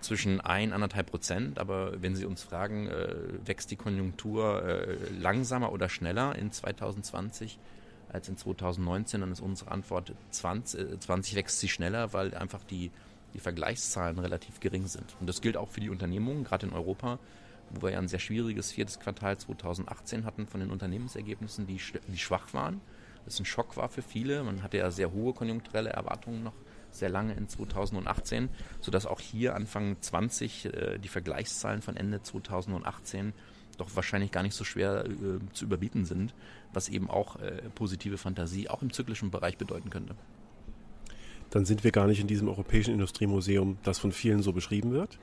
zwischen 0.01 0.41
1, 0.41 0.73
1,5 0.73 1.03
Prozent. 1.03 1.59
Aber 1.59 2.01
wenn 2.01 2.15
Sie 2.15 2.25
uns 2.25 2.43
fragen, 2.43 2.87
äh, 2.87 3.15
wächst 3.45 3.71
die 3.71 3.77
Konjunktur 3.77 4.61
äh, 4.63 4.97
langsamer 5.17 5.71
oder 5.71 5.87
schneller 5.87 6.35
in 6.35 6.51
2020 6.51 7.57
als 8.11 8.27
in 8.27 8.35
2019, 8.35 9.21
dann 9.21 9.31
ist 9.31 9.39
unsere 9.39 9.71
Antwort 9.71 10.13
20, 10.31 10.79
äh, 10.79 10.99
20 10.99 11.35
wächst 11.35 11.59
sie 11.59 11.69
schneller, 11.69 12.11
weil 12.11 12.35
einfach 12.35 12.65
die, 12.65 12.91
die 13.33 13.39
Vergleichszahlen 13.39 14.19
relativ 14.19 14.59
gering 14.59 14.87
sind. 14.87 15.15
Und 15.21 15.27
das 15.27 15.39
gilt 15.39 15.55
auch 15.55 15.69
für 15.69 15.79
die 15.79 15.89
Unternehmungen, 15.89 16.43
gerade 16.43 16.67
in 16.67 16.73
Europa 16.73 17.17
wo 17.73 17.87
wir 17.87 17.91
ja 17.91 17.99
ein 17.99 18.07
sehr 18.07 18.19
schwieriges 18.19 18.71
viertes 18.71 18.99
Quartal 18.99 19.37
2018 19.37 20.25
hatten 20.25 20.47
von 20.47 20.59
den 20.59 20.69
Unternehmensergebnissen, 20.69 21.67
die, 21.67 21.79
die 22.07 22.17
schwach 22.17 22.53
waren. 22.53 22.81
Das 23.25 23.39
ein 23.39 23.45
Schock 23.45 23.77
war 23.77 23.89
für 23.89 24.01
viele. 24.01 24.43
Man 24.43 24.63
hatte 24.63 24.77
ja 24.77 24.91
sehr 24.91 25.11
hohe 25.11 25.33
konjunkturelle 25.33 25.89
Erwartungen 25.89 26.43
noch 26.43 26.53
sehr 26.91 27.09
lange 27.09 27.33
in 27.33 27.47
2018, 27.47 28.49
sodass 28.79 29.05
auch 29.05 29.19
hier 29.19 29.55
Anfang 29.55 29.97
20 29.99 30.65
äh, 30.65 30.99
die 30.99 31.07
Vergleichszahlen 31.07 31.81
von 31.81 31.97
Ende 31.97 32.21
2018 32.21 33.33
doch 33.77 33.95
wahrscheinlich 33.95 34.31
gar 34.31 34.43
nicht 34.43 34.53
so 34.53 34.63
schwer 34.63 35.05
äh, 35.05 35.39
zu 35.53 35.65
überbieten 35.65 36.05
sind, 36.05 36.33
was 36.73 36.89
eben 36.89 37.09
auch 37.09 37.37
äh, 37.37 37.63
positive 37.73 38.17
Fantasie 38.17 38.69
auch 38.69 38.81
im 38.81 38.93
zyklischen 38.93 39.31
Bereich 39.31 39.57
bedeuten 39.57 39.89
könnte. 39.89 40.15
Dann 41.49 41.65
sind 41.65 41.83
wir 41.83 41.91
gar 41.91 42.07
nicht 42.07 42.19
in 42.19 42.27
diesem 42.27 42.47
Europäischen 42.47 42.93
Industriemuseum, 42.93 43.77
das 43.83 43.99
von 43.99 44.11
vielen 44.11 44.41
so 44.41 44.53
beschrieben 44.53 44.91
wird. 44.91 45.19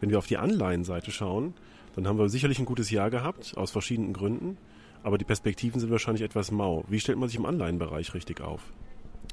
Wenn 0.00 0.10
wir 0.10 0.18
auf 0.18 0.26
die 0.26 0.36
Anleihenseite 0.36 1.10
schauen, 1.10 1.54
dann 1.94 2.06
haben 2.06 2.18
wir 2.18 2.28
sicherlich 2.28 2.58
ein 2.58 2.64
gutes 2.64 2.90
Jahr 2.90 3.10
gehabt, 3.10 3.56
aus 3.56 3.70
verschiedenen 3.70 4.12
Gründen. 4.12 4.56
Aber 5.02 5.18
die 5.18 5.24
Perspektiven 5.24 5.80
sind 5.80 5.90
wahrscheinlich 5.90 6.22
etwas 6.22 6.50
mau. 6.50 6.84
Wie 6.88 7.00
stellt 7.00 7.18
man 7.18 7.28
sich 7.28 7.38
im 7.38 7.46
Anleihenbereich 7.46 8.14
richtig 8.14 8.40
auf? 8.40 8.60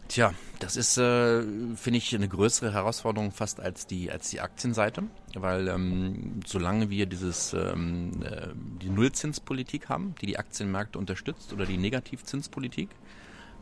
Tja, 0.08 0.34
das 0.60 0.78
ist, 0.78 0.98
äh, 0.98 1.42
finde 1.76 1.98
ich, 1.98 2.16
eine 2.16 2.30
größere 2.30 2.72
Herausforderung 2.72 3.32
fast 3.32 3.60
als 3.60 3.88
die, 3.88 4.10
als 4.10 4.30
die 4.30 4.40
Aktienseite, 4.40 5.04
weil 5.36 5.68
ähm, 5.68 6.40
solange 6.46 6.90
wir 6.90 7.08
dieses, 7.08 7.54
ähm, 7.54 8.12
äh, 8.24 8.48
die 8.82 8.90
Nullzinspolitik 8.90 9.90
haben, 9.90 10.16
die 10.22 10.28
die 10.28 10.40
Aktienmärkte 10.40 10.98
unterstützt, 10.98 11.52
oder 11.52 11.66
die 11.66 11.78
Negativzinspolitik, 11.78 12.90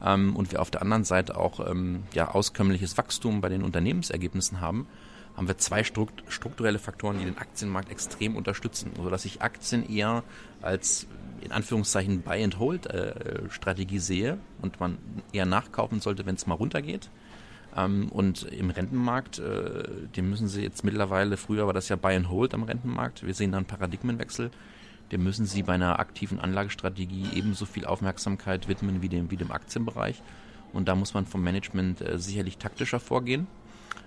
ähm, 0.04 0.36
und 0.36 0.52
wir 0.52 0.62
auf 0.62 0.70
der 0.70 0.84
anderen 0.84 1.04
Seite 1.04 1.36
auch 1.36 1.68
ähm, 1.68 2.04
ja, 2.14 2.30
auskömmliches 2.30 2.98
Wachstum 2.98 3.42
bei 3.42 3.50
den 3.50 3.64
Unternehmensergebnissen 3.64 4.62
haben, 4.62 4.88
haben 5.36 5.48
wir 5.48 5.58
zwei 5.58 5.84
strukturelle 5.84 6.80
Faktoren, 6.80 7.20
die 7.20 7.26
den 7.26 7.38
Aktienmarkt 7.38 7.92
extrem 7.92 8.36
unterstützen, 8.36 8.92
sodass 8.96 9.26
ich 9.26 9.42
Aktien 9.42 9.88
eher 9.90 10.24
als 10.62 11.08
in 11.42 11.52
Anführungszeichen 11.52 12.22
Buy-and-Hold-Strategie 12.22 13.98
äh, 13.98 14.00
sehe 14.00 14.38
und 14.62 14.80
man 14.80 14.98
eher 15.32 15.46
nachkaufen 15.46 16.00
sollte, 16.00 16.26
wenn 16.26 16.36
es 16.36 16.48
mal 16.48 16.56
runtergeht. 16.56 17.10
Ähm, 17.76 18.10
und 18.10 18.44
im 18.44 18.70
Rentenmarkt, 18.70 19.40
äh, 19.40 19.84
den 20.16 20.30
müssen 20.30 20.48
Sie 20.48 20.62
jetzt 20.62 20.84
mittlerweile, 20.84 21.38
früher 21.38 21.68
war 21.68 21.74
das 21.74 21.90
ja 21.90 21.98
Buy-and-Hold 21.98 22.54
am 22.54 22.64
Rentenmarkt, 22.64 23.26
wir 23.26 23.34
sehen 23.34 23.52
da 23.52 23.58
einen 23.58 23.68
Paradigmenwechsel, 23.68 24.50
dem 25.12 25.24
müssen 25.24 25.46
Sie 25.46 25.62
bei 25.64 25.74
einer 25.74 26.00
aktiven 26.00 26.40
Anlagestrategie 26.40 27.28
ebenso 27.36 27.66
viel 27.66 27.86
Aufmerksamkeit 27.86 28.68
widmen 28.68 29.02
wie 29.02 29.10
dem, 29.10 29.30
wie 29.30 29.38
dem 29.38 29.52
Aktienbereich. 29.52 30.24
Und 30.74 30.88
da 30.88 30.96
muss 30.96 31.14
man 31.14 31.26
vom 31.26 31.44
Management 31.44 32.02
äh, 32.02 32.18
sicherlich 32.18 32.58
taktischer 32.58 33.00
vorgehen 33.00 33.48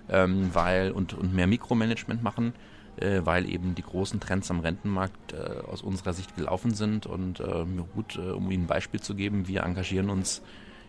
ähm, 0.09 0.49
weil 0.53 0.91
und, 0.91 1.13
und 1.13 1.33
mehr 1.33 1.47
Mikromanagement 1.47 2.23
machen, 2.23 2.53
äh, 2.97 3.21
weil 3.23 3.49
eben 3.49 3.75
die 3.75 3.83
großen 3.83 4.19
Trends 4.19 4.49
am 4.51 4.59
Rentenmarkt 4.59 5.33
äh, 5.33 5.61
aus 5.67 5.81
unserer 5.81 6.13
Sicht 6.13 6.35
gelaufen 6.35 6.73
sind. 6.73 7.05
Und 7.05 7.39
äh, 7.39 7.65
gut, 7.95 8.17
äh, 8.17 8.31
um 8.31 8.51
Ihnen 8.51 8.63
ein 8.63 8.67
Beispiel 8.67 8.99
zu 8.99 9.15
geben, 9.15 9.47
wir 9.47 9.63
engagieren 9.63 10.09
uns 10.09 10.41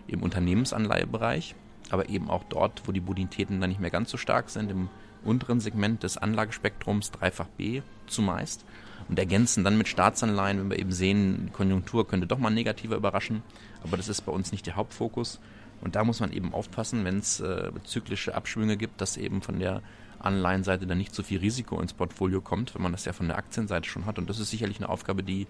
im 0.07 0.23
Unternehmensanleihebereich, 0.23 1.55
aber 1.91 2.09
eben 2.09 2.31
auch 2.31 2.45
dort, 2.45 2.83
wo 2.87 2.93
die 2.93 3.01
Bonitäten 3.01 3.61
dann 3.61 3.71
nicht 3.71 3.81
mehr 3.81 3.91
ganz 3.91 4.11
so 4.11 4.17
stark 4.17 4.51
sind, 4.51 4.71
im 4.71 4.89
unteren 5.25 5.61
Segment 5.61 6.03
des 6.03 6.17
Anlagespektrums, 6.17 7.11
dreifach 7.11 7.49
B 7.57 7.83
zumeist. 8.07 8.65
Und 9.09 9.19
ergänzen 9.19 9.65
dann 9.65 9.77
mit 9.77 9.89
Staatsanleihen, 9.89 10.59
wenn 10.61 10.71
wir 10.71 10.79
eben 10.79 10.93
sehen, 10.93 11.47
die 11.47 11.53
Konjunktur 11.53 12.07
könnte 12.07 12.29
doch 12.29 12.39
mal 12.39 12.51
negativer 12.51 12.97
überraschen, 12.97 13.43
aber 13.83 13.97
das 13.97 14.09
ist 14.09 14.21
bei 14.21 14.31
uns 14.31 14.53
nicht 14.53 14.67
der 14.67 14.77
Hauptfokus. 14.77 15.41
Und 15.81 15.97
da 15.97 16.05
muss 16.05 16.21
man 16.21 16.33
eben 16.33 16.53
aufpassen, 16.53 17.05
wenn 17.05 17.19
es 17.19 17.41
äh, 17.41 17.71
zyklische 17.85 18.35
Abschwünge 18.35 18.77
gibt, 18.77 19.01
dass 19.01 19.17
eben 19.17 19.43
von 19.43 19.59
der 19.59 19.83
Anleihenseite 20.19 20.87
dann 20.87 20.99
nicht 20.99 21.15
zu 21.15 21.23
viel 21.23 21.41
Risiko 21.41 21.81
ins 21.81 21.93
Portfolio 21.93 22.41
kommt, 22.41 22.75
wenn 22.75 22.83
man 22.83 22.93
das 22.93 23.05
ja 23.05 23.13
von 23.13 23.29
der 23.29 23.39
Aktienseite 23.39 23.89
schon 23.89 24.07
hat. 24.07 24.19
Und 24.19 24.29
das 24.29 24.39
ist 24.39 24.51
sicherlich 24.51 24.79
eine 24.79 24.89
Aufgabe, 24.89 25.23
die 25.23 25.47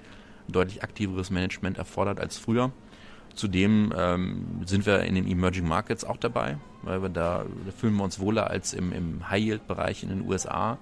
deutlich 0.48 0.82
aktiveres 0.82 1.30
Management 1.30 1.78
erfordert 1.78 2.20
als 2.20 2.38
früher. 2.38 2.72
Zudem 3.34 3.92
ähm, 3.96 4.62
sind 4.66 4.86
wir 4.86 5.00
in 5.00 5.14
den 5.14 5.26
Emerging 5.26 5.66
Markets 5.66 6.04
auch 6.04 6.16
dabei, 6.16 6.58
weil 6.82 7.02
wir 7.02 7.08
da, 7.08 7.44
da 7.64 7.72
fühlen 7.72 7.94
wir 7.94 8.04
uns 8.04 8.18
wohler 8.18 8.50
als 8.50 8.74
im, 8.74 8.92
im 8.92 9.30
High-Yield-Bereich 9.30 10.02
in 10.02 10.08
den 10.08 10.28
USA, 10.28 10.78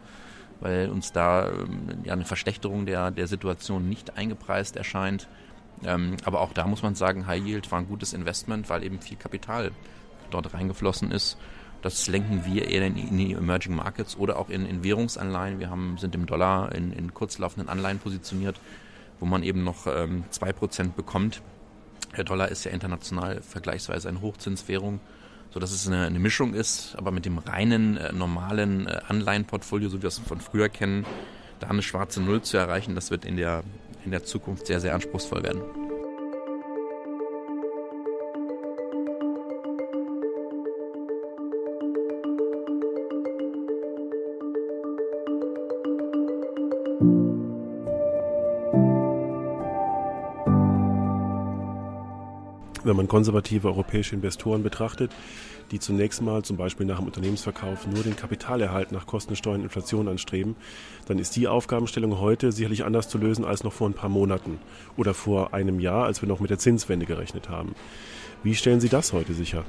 weil 0.61 0.88
uns 0.88 1.12
da 1.12 1.49
ähm, 1.49 1.88
ja 2.05 2.14
eine 2.14 2.25
Verschlechterung 2.25 2.87
der, 2.87 3.11
der 3.11 3.26
Situation 3.26 3.88
nicht 3.88 4.17
eingepreist 4.17 4.76
erscheint. 4.76 5.28
Ähm, 5.85 6.17
aber 6.25 6.41
auch 6.41 6.53
da 6.53 6.67
muss 6.67 6.83
man 6.83 6.95
sagen, 6.95 7.27
High 7.27 7.45
Yield 7.45 7.71
war 7.71 7.79
ein 7.79 7.87
gutes 7.87 8.13
Investment, 8.13 8.69
weil 8.69 8.83
eben 8.83 9.01
viel 9.01 9.17
Kapital 9.17 9.73
dort 10.31 10.53
reingeflossen 10.55 11.11
ist. 11.11 11.39
Das 11.83 12.09
lenken 12.09 12.45
wir 12.45 12.69
eher 12.69 12.85
in, 12.85 12.95
die 12.95 13.33
Emerging 13.33 13.77
Markets 13.77 14.17
oder 14.17 14.39
auch 14.39 14.49
in, 14.49 14.67
in 14.67 14.83
Währungsanleihen. 14.83 15.61
Wir 15.61 15.71
haben, 15.71 15.97
sind 15.99 16.15
im 16.15 16.27
Dollar 16.27 16.75
in, 16.75 16.93
in 16.93 17.15
kurzlaufenden 17.15 17.69
Anleihen 17.69 18.01
positioniert, 18.01 18.61
wo 19.21 19.27
man 19.27 19.43
eben 19.45 19.63
noch 19.63 19.87
ähm, 19.87 20.25
2% 20.33 20.95
bekommt. 20.95 21.41
Der 22.17 22.25
Dollar 22.25 22.49
ist 22.49 22.65
ja 22.65 22.73
international 22.73 23.43
vergleichsweise 23.43 24.09
eine 24.09 24.21
Hochzinswährung, 24.21 24.99
sodass 25.51 25.71
es 25.71 25.87
eine, 25.87 26.07
eine 26.07 26.19
Mischung 26.19 26.55
ist, 26.55 26.97
aber 26.97 27.13
mit 27.13 27.25
dem 27.27 27.39
reinen, 27.39 27.97
äh, 27.97 28.13
normalen 28.13 28.89
äh, 28.89 29.01
Anleihenportfolio, 29.07 29.89
so 29.89 29.99
wie 29.99 30.03
wir 30.03 30.09
es 30.09 30.19
von 30.19 30.41
früher 30.41 30.69
kennen, 30.69 31.07
da 31.61 31.69
eine 31.69 31.83
schwarze 31.83 32.21
Null 32.21 32.43
zu 32.43 32.57
erreichen, 32.57 32.95
das 32.95 33.11
wird 33.11 33.25
in 33.25 33.37
der 33.37 33.63
in 34.05 34.11
der 34.11 34.25
Zukunft 34.25 34.67
sehr, 34.67 34.81
sehr 34.81 34.95
anspruchsvoll 34.95 35.43
werden. 35.43 35.88
Wenn 52.88 52.97
man 52.97 53.07
konservative 53.07 53.68
europäische 53.68 54.14
Investoren 54.16 54.62
betrachtet, 54.62 55.12
die 55.71 55.78
zunächst 55.78 56.23
mal 56.23 56.42
zum 56.42 56.57
Beispiel 56.57 56.87
nach 56.87 56.99
dem 56.99 57.07
Unternehmensverkauf 57.07 57.87
nur 57.87 58.02
den 58.02 58.16
Kapitalerhalt 58.16 58.90
nach 58.90 59.07
Kosten, 59.07 59.37
Steuern, 59.37 59.62
Inflation 59.62 60.09
anstreben, 60.09 60.57
dann 61.07 61.18
ist 61.18 61.37
die 61.37 61.47
Aufgabenstellung 61.47 62.18
heute 62.18 62.50
sicherlich 62.50 62.85
anders 62.85 63.09
zu 63.09 63.18
lösen 63.18 63.45
als 63.45 63.62
noch 63.62 63.73
vor 63.73 63.88
ein 63.88 63.95
paar 63.95 64.09
Monaten 64.09 64.59
oder 64.97 65.14
vor 65.14 65.54
einem 65.54 65.78
Jahr, 65.78 66.07
als 66.07 66.23
wir 66.23 66.28
noch 66.28 66.40
mit 66.40 66.50
der 66.50 66.59
Zinswende 66.59 67.07
gerechnet 67.07 67.49
haben. 67.49 67.75
Wie 68.42 68.54
stellen 68.54 68.80
Sie 68.80 68.88
das 68.88 69.12
heute 69.12 69.35
sicher? 69.35 69.64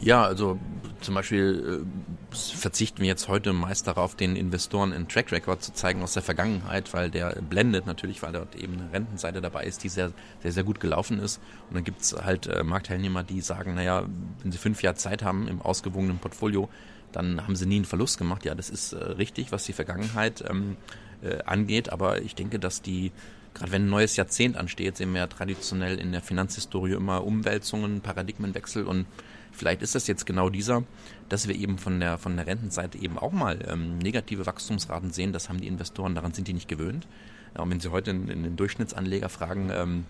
Ja, 0.00 0.24
also 0.24 0.58
zum 1.00 1.14
Beispiel 1.14 1.82
äh, 1.82 2.36
verzichten 2.36 3.00
wir 3.00 3.08
jetzt 3.08 3.28
heute 3.28 3.52
meist 3.52 3.86
darauf, 3.86 4.14
den 4.14 4.36
Investoren 4.36 4.92
einen 4.92 5.08
Track 5.08 5.32
Record 5.32 5.62
zu 5.62 5.72
zeigen 5.72 6.02
aus 6.02 6.14
der 6.14 6.22
Vergangenheit, 6.22 6.92
weil 6.92 7.10
der 7.10 7.30
blendet 7.42 7.86
natürlich, 7.86 8.22
weil 8.22 8.32
dort 8.32 8.54
eben 8.56 8.74
eine 8.74 8.92
Rentenseite 8.92 9.40
dabei 9.40 9.64
ist, 9.64 9.84
die 9.84 9.88
sehr, 9.88 10.12
sehr, 10.42 10.52
sehr 10.52 10.64
gut 10.64 10.80
gelaufen 10.80 11.18
ist. 11.18 11.40
Und 11.68 11.76
dann 11.76 11.84
gibt 11.84 12.02
es 12.02 12.12
halt 12.12 12.46
äh, 12.46 12.62
Marktteilnehmer, 12.62 13.22
die 13.22 13.40
sagen, 13.40 13.74
naja, 13.74 14.04
wenn 14.42 14.52
sie 14.52 14.58
fünf 14.58 14.82
Jahre 14.82 14.96
Zeit 14.96 15.22
haben 15.22 15.48
im 15.48 15.60
ausgewogenen 15.60 16.18
Portfolio, 16.18 16.68
dann 17.10 17.42
haben 17.42 17.56
sie 17.56 17.66
nie 17.66 17.76
einen 17.76 17.84
Verlust 17.84 18.18
gemacht. 18.18 18.44
Ja, 18.44 18.54
das 18.54 18.70
ist 18.70 18.92
äh, 18.92 18.96
richtig, 18.96 19.52
was 19.52 19.64
die 19.64 19.72
Vergangenheit 19.72 20.44
ähm, 20.48 20.76
äh, 21.22 21.42
angeht, 21.44 21.90
aber 21.90 22.22
ich 22.22 22.34
denke, 22.34 22.58
dass 22.58 22.82
die 22.82 23.12
gerade 23.54 23.72
wenn 23.72 23.84
ein 23.84 23.90
neues 23.90 24.16
Jahrzehnt 24.16 24.56
ansteht, 24.56 24.96
sehen 24.96 25.12
wir 25.12 25.20
ja 25.20 25.26
traditionell 25.26 25.98
in 25.98 26.12
der 26.12 26.22
Finanzhistorie 26.22 26.92
immer 26.92 27.24
Umwälzungen, 27.24 28.00
Paradigmenwechsel 28.00 28.86
und 28.86 29.04
Vielleicht 29.52 29.82
ist 29.82 29.94
das 29.94 30.06
jetzt 30.06 30.26
genau 30.26 30.48
dieser, 30.48 30.82
dass 31.28 31.46
wir 31.46 31.54
eben 31.54 31.78
von 31.78 32.00
der, 32.00 32.18
von 32.18 32.36
der 32.36 32.46
Rentenseite 32.46 32.98
eben 32.98 33.18
auch 33.18 33.32
mal 33.32 33.58
ähm, 33.68 33.98
negative 33.98 34.46
Wachstumsraten 34.46 35.12
sehen. 35.12 35.32
Das 35.32 35.48
haben 35.48 35.60
die 35.60 35.68
Investoren, 35.68 36.14
daran 36.14 36.32
sind 36.32 36.48
die 36.48 36.54
nicht 36.54 36.68
gewöhnt. 36.68 37.06
Ja, 37.54 37.62
und 37.62 37.70
wenn 37.70 37.80
Sie 37.80 37.90
heute 37.90 38.10
in, 38.10 38.28
in 38.28 38.42
den 38.42 38.56
Durchschnittsanleger 38.56 39.28
fragen, 39.28 39.70
ähm, 39.70 40.04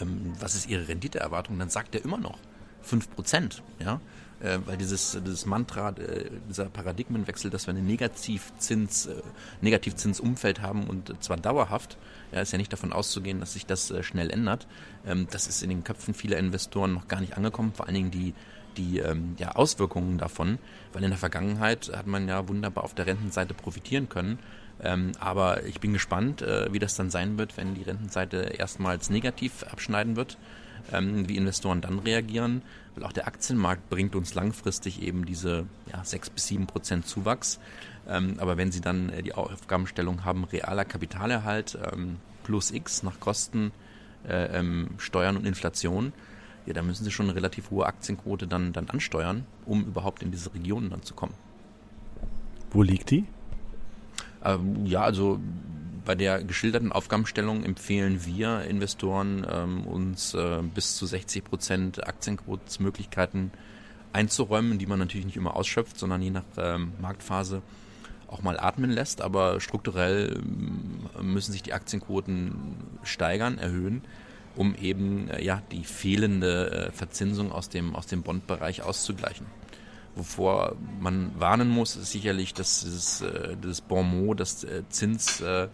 ähm, 0.00 0.32
was 0.40 0.54
ist 0.54 0.68
Ihre 0.68 0.88
Renditeerwartung, 0.88 1.58
dann 1.58 1.68
sagt 1.68 1.94
er 1.94 2.04
immer 2.04 2.18
noch 2.18 2.38
5%. 2.88 3.60
Ja? 3.78 4.00
Äh, 4.40 4.58
weil 4.64 4.76
dieses, 4.76 5.18
dieses 5.24 5.46
Mantra, 5.46 5.90
äh, 5.90 6.30
dieser 6.48 6.64
Paradigmenwechsel, 6.64 7.50
dass 7.50 7.66
wir 7.66 7.74
ein 7.74 7.86
Negativzins, 7.86 9.06
äh, 9.06 9.22
Negativzinsumfeld 9.60 10.60
haben 10.60 10.84
und 10.84 11.22
zwar 11.22 11.36
dauerhaft, 11.36 11.96
ja, 12.32 12.40
ist 12.40 12.52
ja 12.52 12.58
nicht 12.58 12.72
davon 12.72 12.92
auszugehen, 12.92 13.38
dass 13.38 13.52
sich 13.52 13.66
das 13.66 13.90
äh, 13.90 14.02
schnell 14.02 14.30
ändert. 14.30 14.66
Ähm, 15.06 15.28
das 15.30 15.46
ist 15.46 15.62
in 15.62 15.68
den 15.68 15.84
Köpfen 15.84 16.14
vieler 16.14 16.38
Investoren 16.38 16.92
noch 16.94 17.06
gar 17.06 17.20
nicht 17.20 17.36
angekommen, 17.36 17.72
vor 17.72 17.86
allen 17.86 17.94
Dingen 17.94 18.10
die 18.10 18.34
die 18.76 18.98
ähm, 18.98 19.34
ja, 19.38 19.52
Auswirkungen 19.52 20.18
davon, 20.18 20.58
weil 20.92 21.04
in 21.04 21.10
der 21.10 21.18
Vergangenheit 21.18 21.90
hat 21.94 22.06
man 22.06 22.28
ja 22.28 22.48
wunderbar 22.48 22.84
auf 22.84 22.94
der 22.94 23.06
Rentenseite 23.06 23.54
profitieren 23.54 24.08
können. 24.08 24.38
Ähm, 24.82 25.12
aber 25.20 25.64
ich 25.64 25.80
bin 25.80 25.92
gespannt, 25.92 26.42
äh, 26.42 26.72
wie 26.72 26.78
das 26.78 26.96
dann 26.96 27.10
sein 27.10 27.38
wird, 27.38 27.56
wenn 27.56 27.74
die 27.74 27.82
Rentenseite 27.82 28.38
erstmals 28.58 29.10
negativ 29.10 29.62
abschneiden 29.64 30.16
wird, 30.16 30.38
ähm, 30.92 31.28
wie 31.28 31.36
Investoren 31.36 31.80
dann 31.80 31.98
reagieren, 32.00 32.62
weil 32.94 33.04
auch 33.04 33.12
der 33.12 33.26
Aktienmarkt 33.26 33.88
bringt 33.90 34.16
uns 34.16 34.34
langfristig 34.34 35.02
eben 35.02 35.24
diese 35.24 35.66
ja, 35.92 36.04
6 36.04 36.30
bis 36.30 36.46
7 36.48 36.66
Prozent 36.66 37.06
Zuwachs. 37.06 37.60
Ähm, 38.08 38.34
aber 38.38 38.56
wenn 38.56 38.72
Sie 38.72 38.80
dann 38.80 39.10
äh, 39.10 39.22
die 39.22 39.34
Aufgabenstellung 39.34 40.24
haben, 40.24 40.44
realer 40.44 40.84
Kapitalerhalt 40.84 41.78
ähm, 41.92 42.16
plus 42.42 42.72
X 42.72 43.02
nach 43.02 43.20
Kosten, 43.20 43.70
äh, 44.28 44.58
ähm, 44.58 44.90
Steuern 44.98 45.36
und 45.36 45.46
Inflation, 45.46 46.12
ja, 46.66 46.72
da 46.72 46.82
müssen 46.82 47.04
sie 47.04 47.10
schon 47.10 47.26
eine 47.26 47.34
relativ 47.34 47.70
hohe 47.70 47.86
Aktienquote 47.86 48.46
dann, 48.46 48.72
dann 48.72 48.88
ansteuern, 48.88 49.44
um 49.66 49.84
überhaupt 49.84 50.22
in 50.22 50.30
diese 50.30 50.54
Regionen 50.54 50.90
dann 50.90 51.02
zu 51.02 51.14
kommen. 51.14 51.34
Wo 52.70 52.82
liegt 52.82 53.10
die? 53.10 53.24
Ähm, 54.44 54.86
ja, 54.86 55.02
also 55.02 55.40
bei 56.04 56.14
der 56.14 56.42
geschilderten 56.42 56.92
Aufgabenstellung 56.92 57.64
empfehlen 57.64 58.24
wir 58.24 58.62
Investoren, 58.62 59.46
ähm, 59.50 59.86
uns 59.86 60.34
äh, 60.34 60.62
bis 60.74 60.96
zu 60.96 61.06
60 61.06 61.44
Prozent 61.44 62.06
Aktienquotensmöglichkeiten 62.06 63.52
einzuräumen, 64.12 64.78
die 64.78 64.86
man 64.86 64.98
natürlich 64.98 65.26
nicht 65.26 65.36
immer 65.36 65.56
ausschöpft, 65.56 65.98
sondern 65.98 66.22
je 66.22 66.30
nach 66.30 66.44
ähm, 66.56 66.92
Marktphase 67.00 67.62
auch 68.26 68.42
mal 68.42 68.58
atmen 68.58 68.90
lässt. 68.90 69.22
Aber 69.22 69.60
strukturell 69.60 70.40
ähm, 70.40 71.32
müssen 71.32 71.52
sich 71.52 71.62
die 71.62 71.72
Aktienquoten 71.72 72.76
steigern, 73.02 73.58
erhöhen, 73.58 74.02
um 74.56 74.74
eben 74.74 75.28
äh, 75.28 75.42
ja, 75.42 75.62
die 75.70 75.84
fehlende 75.84 76.88
äh, 76.88 76.92
Verzinsung 76.92 77.52
aus 77.52 77.68
dem, 77.68 77.94
aus 77.94 78.06
dem 78.06 78.22
Bondbereich 78.22 78.82
auszugleichen. 78.82 79.46
Wovor 80.14 80.76
man 81.00 81.30
warnen 81.38 81.68
muss, 81.68 81.96
ist 81.96 82.12
sicherlich 82.12 82.52
dass 82.52 82.80
dieses, 82.80 83.22
äh, 83.22 83.56
das 83.60 83.80
Bon 83.80 84.06
mot, 84.06 84.40
das 84.40 84.64
äh, 84.64 84.82
Zins, 84.88 85.40
äh, 85.40 85.68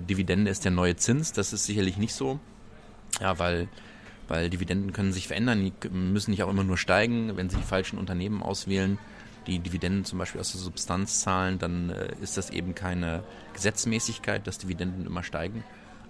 Dividende 0.00 0.50
ist 0.50 0.64
der 0.64 0.72
neue 0.72 0.96
Zins. 0.96 1.32
Das 1.32 1.52
ist 1.52 1.64
sicherlich 1.64 1.96
nicht 1.96 2.14
so. 2.14 2.40
Ja, 3.20 3.38
weil, 3.38 3.68
weil 4.26 4.50
Dividenden 4.50 4.92
können 4.92 5.12
sich 5.12 5.28
verändern, 5.28 5.62
die 5.62 5.88
müssen 5.90 6.32
nicht 6.32 6.42
auch 6.42 6.50
immer 6.50 6.64
nur 6.64 6.76
steigen, 6.76 7.36
wenn 7.36 7.50
sie 7.50 7.56
die 7.56 7.62
falschen 7.62 7.98
Unternehmen 7.98 8.42
auswählen 8.42 8.98
die 9.46 9.60
Dividenden 9.60 10.04
zum 10.04 10.18
Beispiel 10.18 10.40
aus 10.40 10.50
der 10.50 10.60
Substanz 10.60 11.20
zahlen, 11.20 11.60
dann 11.60 11.90
ist 12.20 12.36
das 12.36 12.50
eben 12.50 12.74
keine 12.74 13.22
Gesetzmäßigkeit, 13.54 14.44
dass 14.44 14.58
Dividenden 14.58 15.06
immer 15.06 15.22
steigen, 15.22 15.62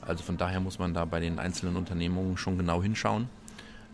also 0.06 0.22
von 0.22 0.36
daher 0.36 0.60
muss 0.60 0.78
man 0.78 0.94
da 0.94 1.04
bei 1.04 1.20
den 1.20 1.38
einzelnen 1.38 1.76
Unternehmungen 1.76 2.36
schon 2.36 2.58
genau 2.58 2.82
hinschauen. 2.82 3.28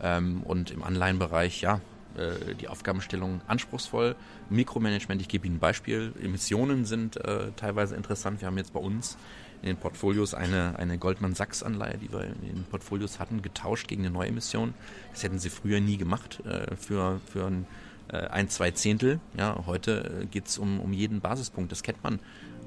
Ähm, 0.00 0.42
und 0.42 0.70
im 0.70 0.82
Anleihenbereich, 0.82 1.60
ja, 1.60 1.80
äh, 2.16 2.54
die 2.54 2.68
Aufgabenstellung 2.68 3.40
anspruchsvoll. 3.46 4.16
Mikromanagement, 4.50 5.20
ich 5.20 5.28
gebe 5.28 5.46
Ihnen 5.46 5.56
ein 5.56 5.60
Beispiel. 5.60 6.12
Emissionen 6.22 6.84
sind 6.84 7.16
äh, 7.16 7.52
teilweise 7.56 7.96
interessant. 7.96 8.40
Wir 8.40 8.48
haben 8.48 8.58
jetzt 8.58 8.72
bei 8.72 8.80
uns 8.80 9.16
in 9.62 9.68
den 9.68 9.76
Portfolios 9.76 10.34
eine, 10.34 10.74
eine 10.78 10.98
Goldman 10.98 11.34
Sachs 11.34 11.62
Anleihe, 11.62 11.96
die 11.96 12.12
wir 12.12 12.24
in 12.24 12.40
den 12.40 12.64
Portfolios 12.64 13.18
hatten, 13.20 13.40
getauscht 13.42 13.88
gegen 13.88 14.02
eine 14.02 14.10
neue 14.10 14.28
Emission. 14.28 14.74
Das 15.12 15.22
hätten 15.22 15.38
sie 15.38 15.50
früher 15.50 15.80
nie 15.80 15.96
gemacht 15.96 16.40
äh, 16.44 16.74
für, 16.76 17.20
für 17.30 17.46
ein, 17.46 17.66
ein, 18.08 18.50
zwei 18.50 18.72
Zehntel. 18.72 19.20
Ja, 19.38 19.62
heute 19.64 20.26
geht 20.30 20.46
es 20.46 20.58
um, 20.58 20.80
um 20.80 20.92
jeden 20.92 21.20
Basispunkt. 21.20 21.72
Das 21.72 21.82
kennt 21.82 22.02
man 22.02 22.18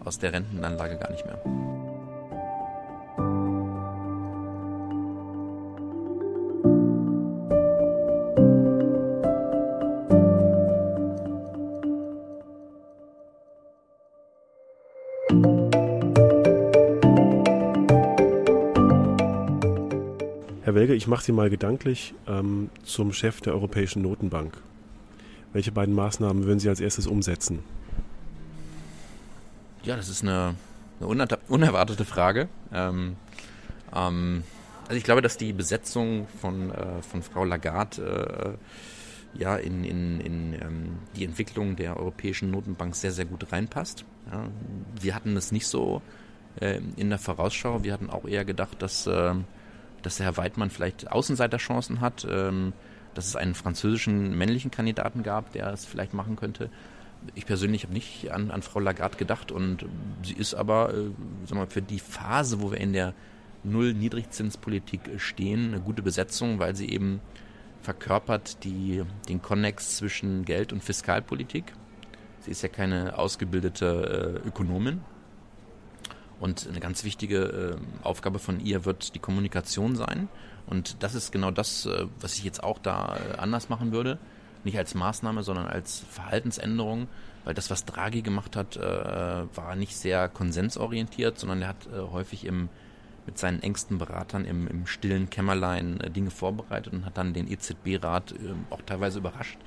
aus 0.04 0.18
der 0.18 0.34
Rentenanlage 0.34 0.98
gar 0.98 1.12
nicht 1.12 1.24
mehr. 1.24 1.95
Ich 20.96 21.08
mache 21.08 21.24
Sie 21.24 21.32
mal 21.32 21.50
gedanklich 21.50 22.14
ähm, 22.28 22.70
zum 22.84 23.14
Chef 23.14 23.42
der 23.42 23.54
Europäischen 23.54 24.02
Notenbank. 24.02 24.58
Welche 25.54 25.72
beiden 25.72 25.96
Maßnahmen 25.96 26.46
würden 26.46 26.60
Sie 26.60 26.70
als 26.70 26.80
erstes 26.80 27.08
umsetzen? 27.08 27.60
Ja, 29.84 29.96
das 29.96 30.10
ist 30.10 30.24
eine, 30.24 30.56
eine 31.00 31.38
unerwartete 31.48 32.06
Frage. 32.06 32.50
Ähm, 32.74 33.16
ähm, 33.96 34.44
also 34.88 34.98
ich 34.98 35.04
glaube, 35.04 35.22
dass 35.22 35.38
die 35.38 35.54
Besetzung 35.54 36.28
von, 36.42 36.72
äh, 36.72 37.02
von 37.02 37.24
Frau 37.24 37.44
Lagarde 37.44 38.58
äh, 39.36 39.40
ja 39.40 39.56
in, 39.58 39.84
in, 39.84 40.22
in 40.22 40.54
ähm, 40.54 40.98
die 41.16 41.26
Entwicklung 41.26 41.76
der 41.76 41.98
Europäischen 41.98 42.52
Notenbank 42.52 42.96
sehr, 42.96 43.12
sehr 43.12 43.26
gut 43.26 43.52
reinpasst. 43.52 44.06
Ja, 44.32 44.48
wir 45.02 45.16
hatten 45.16 45.36
es 45.38 45.52
nicht 45.52 45.68
so 45.68 46.02
äh, 46.60 46.80
in 46.96 47.10
der 47.10 47.20
Vorausschau. 47.20 47.84
Wir 47.84 47.94
hatten 47.94 48.10
auch 48.10 48.26
eher 48.26 48.46
gedacht, 48.46 48.82
dass 48.82 49.08
ähm, 49.08 49.46
dass 50.06 50.18
der 50.18 50.26
Herr 50.28 50.38
Weidmann 50.38 50.70
vielleicht 50.70 51.12
Außenseiterchancen 51.12 52.02
hat, 52.02 52.28
ähm, 52.30 52.74
dass 53.14 53.28
es 53.28 53.36
einen 53.36 53.56
französischen 53.56 54.38
männlichen 54.38 54.72
Kandidaten 54.72 55.24
gab, 55.24 55.52
der 55.54 55.68
es 55.72 55.86
vielleicht 55.86 56.14
machen 56.14 56.36
könnte. 56.36 56.70
Ich 57.34 57.46
persönlich 57.46 57.84
habe 57.84 57.94
nicht 57.94 58.32
an, 58.32 58.52
an, 58.52 58.62
Frau 58.62 58.80
Lagarde 58.80 59.18
gedacht 59.18 59.52
und 59.52 59.86
sie 60.24 60.34
ist 60.34 60.54
aber 60.54 60.94
äh, 60.94 61.10
sag 61.46 61.58
mal, 61.58 61.68
für 61.68 61.82
die 61.82 62.00
Phase, 62.00 62.62
wo 62.62 62.72
wir 62.72 62.80
in 62.80 62.94
der 62.94 63.14
Null-Niedrigzinspolitik 63.64 65.02
stehen, 65.18 65.74
eine 65.74 65.82
gute 65.82 66.04
Besetzung, 66.04 66.60
weil 66.60 66.76
sie 66.76 66.90
eben 66.90 67.20
verkörpert 67.82 68.64
die, 68.64 69.04
den 69.28 69.42
Konnex 69.42 69.98
zwischen 69.98 70.46
Geld- 70.46 70.72
und 70.72 70.84
Fiskalpolitik. 70.84 71.74
Sie 72.42 72.52
ist 72.52 72.62
ja 72.62 72.70
keine 72.70 73.18
ausgebildete 73.18 74.42
äh, 74.44 74.48
Ökonomin, 74.48 75.02
und 76.40 76.68
eine 76.68 76.80
ganz 76.80 77.04
wichtige 77.04 77.78
äh, 77.78 78.06
Aufgabe 78.06 78.40
von 78.40 78.60
ihr 78.60 78.86
wird 78.86 79.16
die 79.16 79.20
Kommunikation 79.20 79.96
sein. 79.96 80.28
Und 80.68 81.02
das 81.04 81.16
ist 81.16 81.32
genau 81.32 81.52
das, 81.52 81.86
äh, 81.86 82.06
was 82.20 82.38
ich 82.38 82.44
jetzt 82.44 82.64
auch 82.64 82.80
da 82.80 83.18
äh, 83.18 83.38
anders 83.38 83.70
machen 83.70 83.92
würde. 83.92 84.18
Nicht 84.64 84.78
als 84.78 84.96
Maßnahme, 84.96 85.44
sondern 85.44 85.68
als 85.68 86.04
Verhaltensänderung. 86.10 87.08
Weil 87.44 87.54
das, 87.54 87.70
was 87.70 87.86
Draghi 87.86 88.22
gemacht 88.22 88.56
hat, 88.56 88.76
äh, 88.76 88.82
war 88.82 89.76
nicht 89.76 89.96
sehr 89.96 90.28
konsensorientiert, 90.28 91.38
sondern 91.38 91.62
er 91.62 91.68
hat 91.70 91.88
äh, 91.88 92.00
häufig 92.12 92.46
im, 92.46 92.70
mit 93.28 93.38
seinen 93.38 93.62
engsten 93.62 94.00
Beratern 94.00 94.46
im, 94.46 94.68
im 94.68 94.88
stillen 94.88 95.30
Kämmerlein 95.30 96.02
äh, 96.02 96.10
Dinge 96.10 96.32
vorbereitet 96.32 96.94
und 96.94 97.06
hat 97.06 97.18
dann 97.18 97.34
den 97.34 97.50
EZB-Rat 97.50 98.34
auch 98.72 98.82
teilweise 98.82 99.20
überrascht 99.20 99.60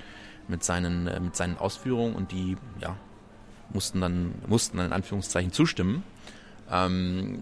mit 0.49 0.63
seinen, 0.63 1.05
mit 1.23 1.35
seinen 1.35 1.57
Ausführungen 1.57 2.15
und 2.15 2.31
die 2.31 2.57
ja, 2.81 2.97
mussten 3.71 4.01
dann, 4.01 4.33
mussten 4.47 4.77
dann 4.77 4.87
in 4.87 4.93
Anführungszeichen 4.93 5.53
zustimmen. 5.53 6.03
Ähm, 6.71 7.39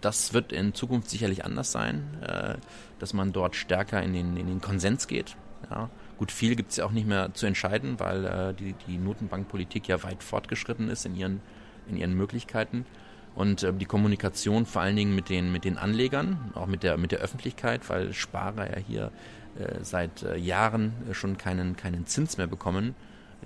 das 0.00 0.32
wird 0.32 0.52
in 0.52 0.74
Zukunft 0.74 1.10
sicherlich 1.10 1.44
anders 1.44 1.72
sein, 1.72 2.02
äh, 2.22 2.54
dass 2.98 3.12
man 3.12 3.32
dort 3.32 3.56
stärker 3.56 4.02
in 4.02 4.12
den, 4.12 4.36
in 4.36 4.46
den 4.46 4.60
Konsens 4.60 5.06
geht. 5.06 5.36
Ja. 5.70 5.90
Gut, 6.18 6.30
viel 6.30 6.54
gibt 6.54 6.70
es 6.70 6.76
ja 6.76 6.84
auch 6.84 6.92
nicht 6.92 7.06
mehr 7.06 7.34
zu 7.34 7.46
entscheiden, 7.46 7.98
weil 7.98 8.24
äh, 8.24 8.54
die, 8.54 8.74
die 8.86 8.98
Notenbankpolitik 8.98 9.88
ja 9.88 10.02
weit 10.02 10.22
fortgeschritten 10.22 10.88
ist 10.88 11.04
in 11.04 11.16
ihren, 11.16 11.40
in 11.88 11.96
ihren 11.96 12.14
Möglichkeiten. 12.14 12.86
Und 13.34 13.62
äh, 13.62 13.72
die 13.72 13.86
Kommunikation 13.86 14.66
vor 14.66 14.82
allen 14.82 14.96
Dingen 14.96 15.14
mit 15.14 15.28
den, 15.28 15.52
mit 15.52 15.64
den 15.64 15.78
Anlegern, 15.78 16.52
auch 16.54 16.66
mit 16.66 16.82
der, 16.82 16.96
mit 16.96 17.12
der 17.12 17.20
Öffentlichkeit, 17.20 17.88
weil 17.88 18.12
Sparer 18.12 18.70
ja 18.70 18.78
hier 18.78 19.12
äh, 19.58 19.82
seit 19.82 20.22
äh, 20.22 20.36
Jahren 20.36 20.92
schon 21.12 21.38
keinen, 21.38 21.76
keinen 21.76 22.06
Zins 22.06 22.36
mehr 22.36 22.46
bekommen, 22.46 22.94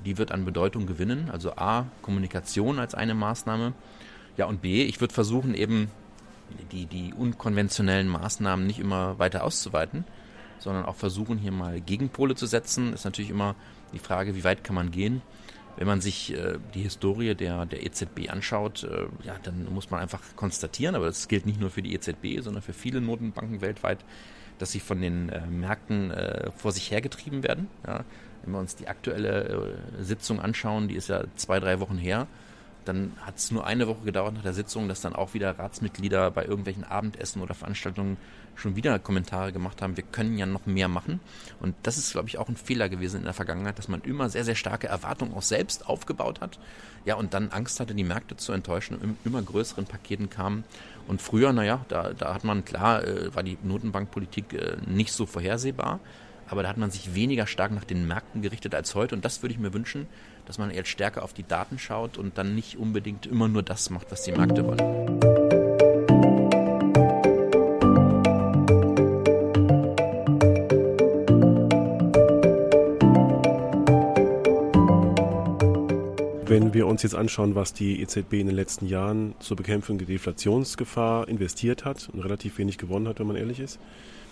die 0.05 0.19
wird 0.19 0.31
an 0.31 0.45
Bedeutung 0.45 0.87
gewinnen. 0.87 1.31
Also 1.33 1.53
A, 1.57 1.87
Kommunikation 2.03 2.79
als 2.79 2.95
eine 2.95 3.15
Maßnahme 3.15 3.73
ja, 4.37 4.47
und 4.47 4.63
B, 4.63 4.85
ich 4.85 5.01
würde 5.01 5.15
versuchen, 5.15 5.55
eben 5.55 5.91
die, 6.73 6.87
die 6.87 7.13
unkonventionellen 7.15 8.09
Maßnahmen 8.09 8.67
nicht 8.67 8.79
immer 8.79 9.19
weiter 9.19 9.45
auszuweiten, 9.45 10.05
sondern 10.59 10.85
auch 10.85 10.97
versuchen, 10.97 11.39
hier 11.39 11.53
mal 11.53 11.81
Gegenpole 11.81 12.35
zu 12.35 12.47
setzen. 12.47 12.93
Ist 12.93 13.05
natürlich 13.05 13.31
immer 13.31 13.55
die 13.93 13.99
Frage, 13.99 14.37
wie 14.37 14.45
weit 14.45 14.65
kann 14.65 14.75
man 14.75 14.91
gehen. 14.91 15.23
Wenn 15.77 15.87
man 15.87 16.01
sich 16.01 16.33
äh, 16.33 16.59
die 16.75 16.83
Historie 16.83 17.35
der, 17.35 17.67
der 17.67 17.85
EZB 17.85 18.31
anschaut, 18.31 18.85
äh, 18.85 19.07
ja, 19.25 19.37
dann 19.43 19.67
muss 19.73 19.91
man 19.91 20.01
einfach 20.01 20.23
konstatieren, 20.35 20.95
aber 20.95 21.07
das 21.07 21.29
gilt 21.29 21.45
nicht 21.45 21.61
nur 21.61 21.69
für 21.71 21.83
die 21.83 21.95
EZB, 21.95 22.41
sondern 22.41 22.63
für 22.63 22.73
viele 22.73 23.03
Notenbanken 23.03 23.61
weltweit, 23.61 23.99
dass 24.59 24.73
sie 24.73 24.81
von 24.81 25.03
den 25.03 25.29
äh, 25.29 25.47
Märkten 25.47 26.11
äh, 26.13 26.51
vor 26.57 26.73
sich 26.73 26.91
hergetrieben 26.91 27.43
werden. 27.43 27.69
Ja. 27.87 28.05
Wenn 28.43 28.53
wir 28.53 28.59
uns 28.59 28.77
die 28.77 28.89
aktuelle 28.89 29.77
äh, 29.99 30.03
Sitzung 30.03 30.41
anschauen, 30.41 30.89
die 30.89 30.95
ist 30.95 31.09
ja 31.09 31.25
zwei, 31.37 31.61
drei 31.61 31.79
Wochen 31.81 31.99
her, 31.99 32.27
dann 32.89 33.13
hat 33.21 33.37
es 33.37 33.51
nur 33.51 33.67
eine 33.67 33.87
Woche 33.89 34.05
gedauert 34.05 34.35
nach 34.35 34.43
der 34.43 34.55
Sitzung, 34.55 34.89
dass 34.89 35.01
dann 35.01 35.15
auch 35.15 35.35
wieder 35.35 35.59
Ratsmitglieder 35.59 36.31
bei 36.31 36.45
irgendwelchen 36.45 36.85
Abendessen 36.85 37.43
oder 37.43 37.55
Veranstaltungen 37.55 38.17
schon 38.57 38.77
wieder 38.77 38.99
Kommentare 38.99 39.53
gemacht 39.53 39.83
haben, 39.83 39.97
wir 39.97 40.05
können 40.05 40.39
ja 40.39 40.47
noch 40.47 40.67
mehr 40.67 40.89
machen. 40.89 41.21
Und 41.61 41.75
das 41.83 41.99
ist, 41.99 42.13
glaube 42.13 42.29
ich, 42.29 42.39
auch 42.39 42.49
ein 42.49 42.57
Fehler 42.57 42.89
gewesen 42.89 43.19
in 43.19 43.25
der 43.25 43.35
Vergangenheit, 43.35 43.79
dass 43.79 43.89
man 43.89 44.01
immer 44.03 44.29
sehr, 44.29 44.45
sehr 44.45 44.55
starke 44.55 44.87
Erwartungen 44.87 45.35
auch 45.35 45.43
selbst 45.43 45.89
aufgebaut 45.89 46.41
hat. 46.41 46.59
Ja, 47.05 47.17
und 47.17 47.35
dann 47.35 47.51
Angst 47.51 47.79
hatte, 47.79 47.95
die 47.95 48.05
Märkte 48.05 48.37
zu 48.37 48.53
enttäuschen 48.53 48.97
und 48.97 49.17
immer 49.25 49.43
größeren 49.43 49.85
Paketen 49.85 50.31
kamen. 50.31 50.65
Und 51.07 51.23
früher, 51.23 51.53
naja, 51.53 51.85
da, 51.89 52.13
da 52.15 52.35
hat 52.35 52.45
man, 52.45 52.65
klar, 52.65 53.05
äh, 53.05 53.35
war 53.35 53.43
die 53.43 53.59
Notenbankpolitik 53.63 54.55
äh, 54.55 54.77
nicht 54.87 55.13
so 55.13 55.27
vorhersehbar 55.27 56.01
aber 56.49 56.63
da 56.63 56.69
hat 56.69 56.77
man 56.77 56.91
sich 56.91 57.15
weniger 57.15 57.47
stark 57.47 57.73
nach 57.73 57.85
den 57.85 58.07
Märkten 58.07 58.43
gerichtet 58.43 58.75
als 58.75 58.95
heute. 58.95 59.15
Und 59.15 59.25
das 59.25 59.43
würde 59.43 59.53
ich 59.53 59.59
mir 59.61 59.73
wünschen, 59.75 60.07
dass 60.47 60.59
man 60.59 60.71
jetzt 60.71 60.89
stärker 60.89 61.23
auf 61.23 61.33
die 61.33 61.47
Daten 61.47 61.79
schaut 61.79 62.19
und 62.19 62.39
dann 62.39 62.55
nicht 62.55 62.77
unbedingt 62.77 63.27
immer 63.27 63.49
nur 63.49 63.63
das 63.63 63.91
macht, 63.91 64.11
was 64.11 64.23
die 64.23 64.33
Märkte 64.33 64.65
wollen. 64.65 65.47
Wenn 76.49 76.73
wir 76.73 76.87
uns 76.87 77.03
jetzt 77.03 77.17
anschauen, 77.17 77.57
was 77.57 77.73
die 77.73 78.01
EZB 78.01 78.35
in 78.35 78.47
den 78.47 78.55
letzten 78.55 78.87
Jahren 78.87 79.35
zur 79.41 79.57
Bekämpfung 79.57 79.99
der 79.99 80.07
Deflationsgefahr 80.07 81.27
investiert 81.27 81.85
hat 81.85 82.09
und 82.09 82.21
relativ 82.21 82.59
wenig 82.59 82.79
gewonnen 82.79 83.09
hat, 83.09 83.19
wenn 83.19 83.27
man 83.27 83.35
ehrlich 83.35 83.59
ist, 83.59 83.81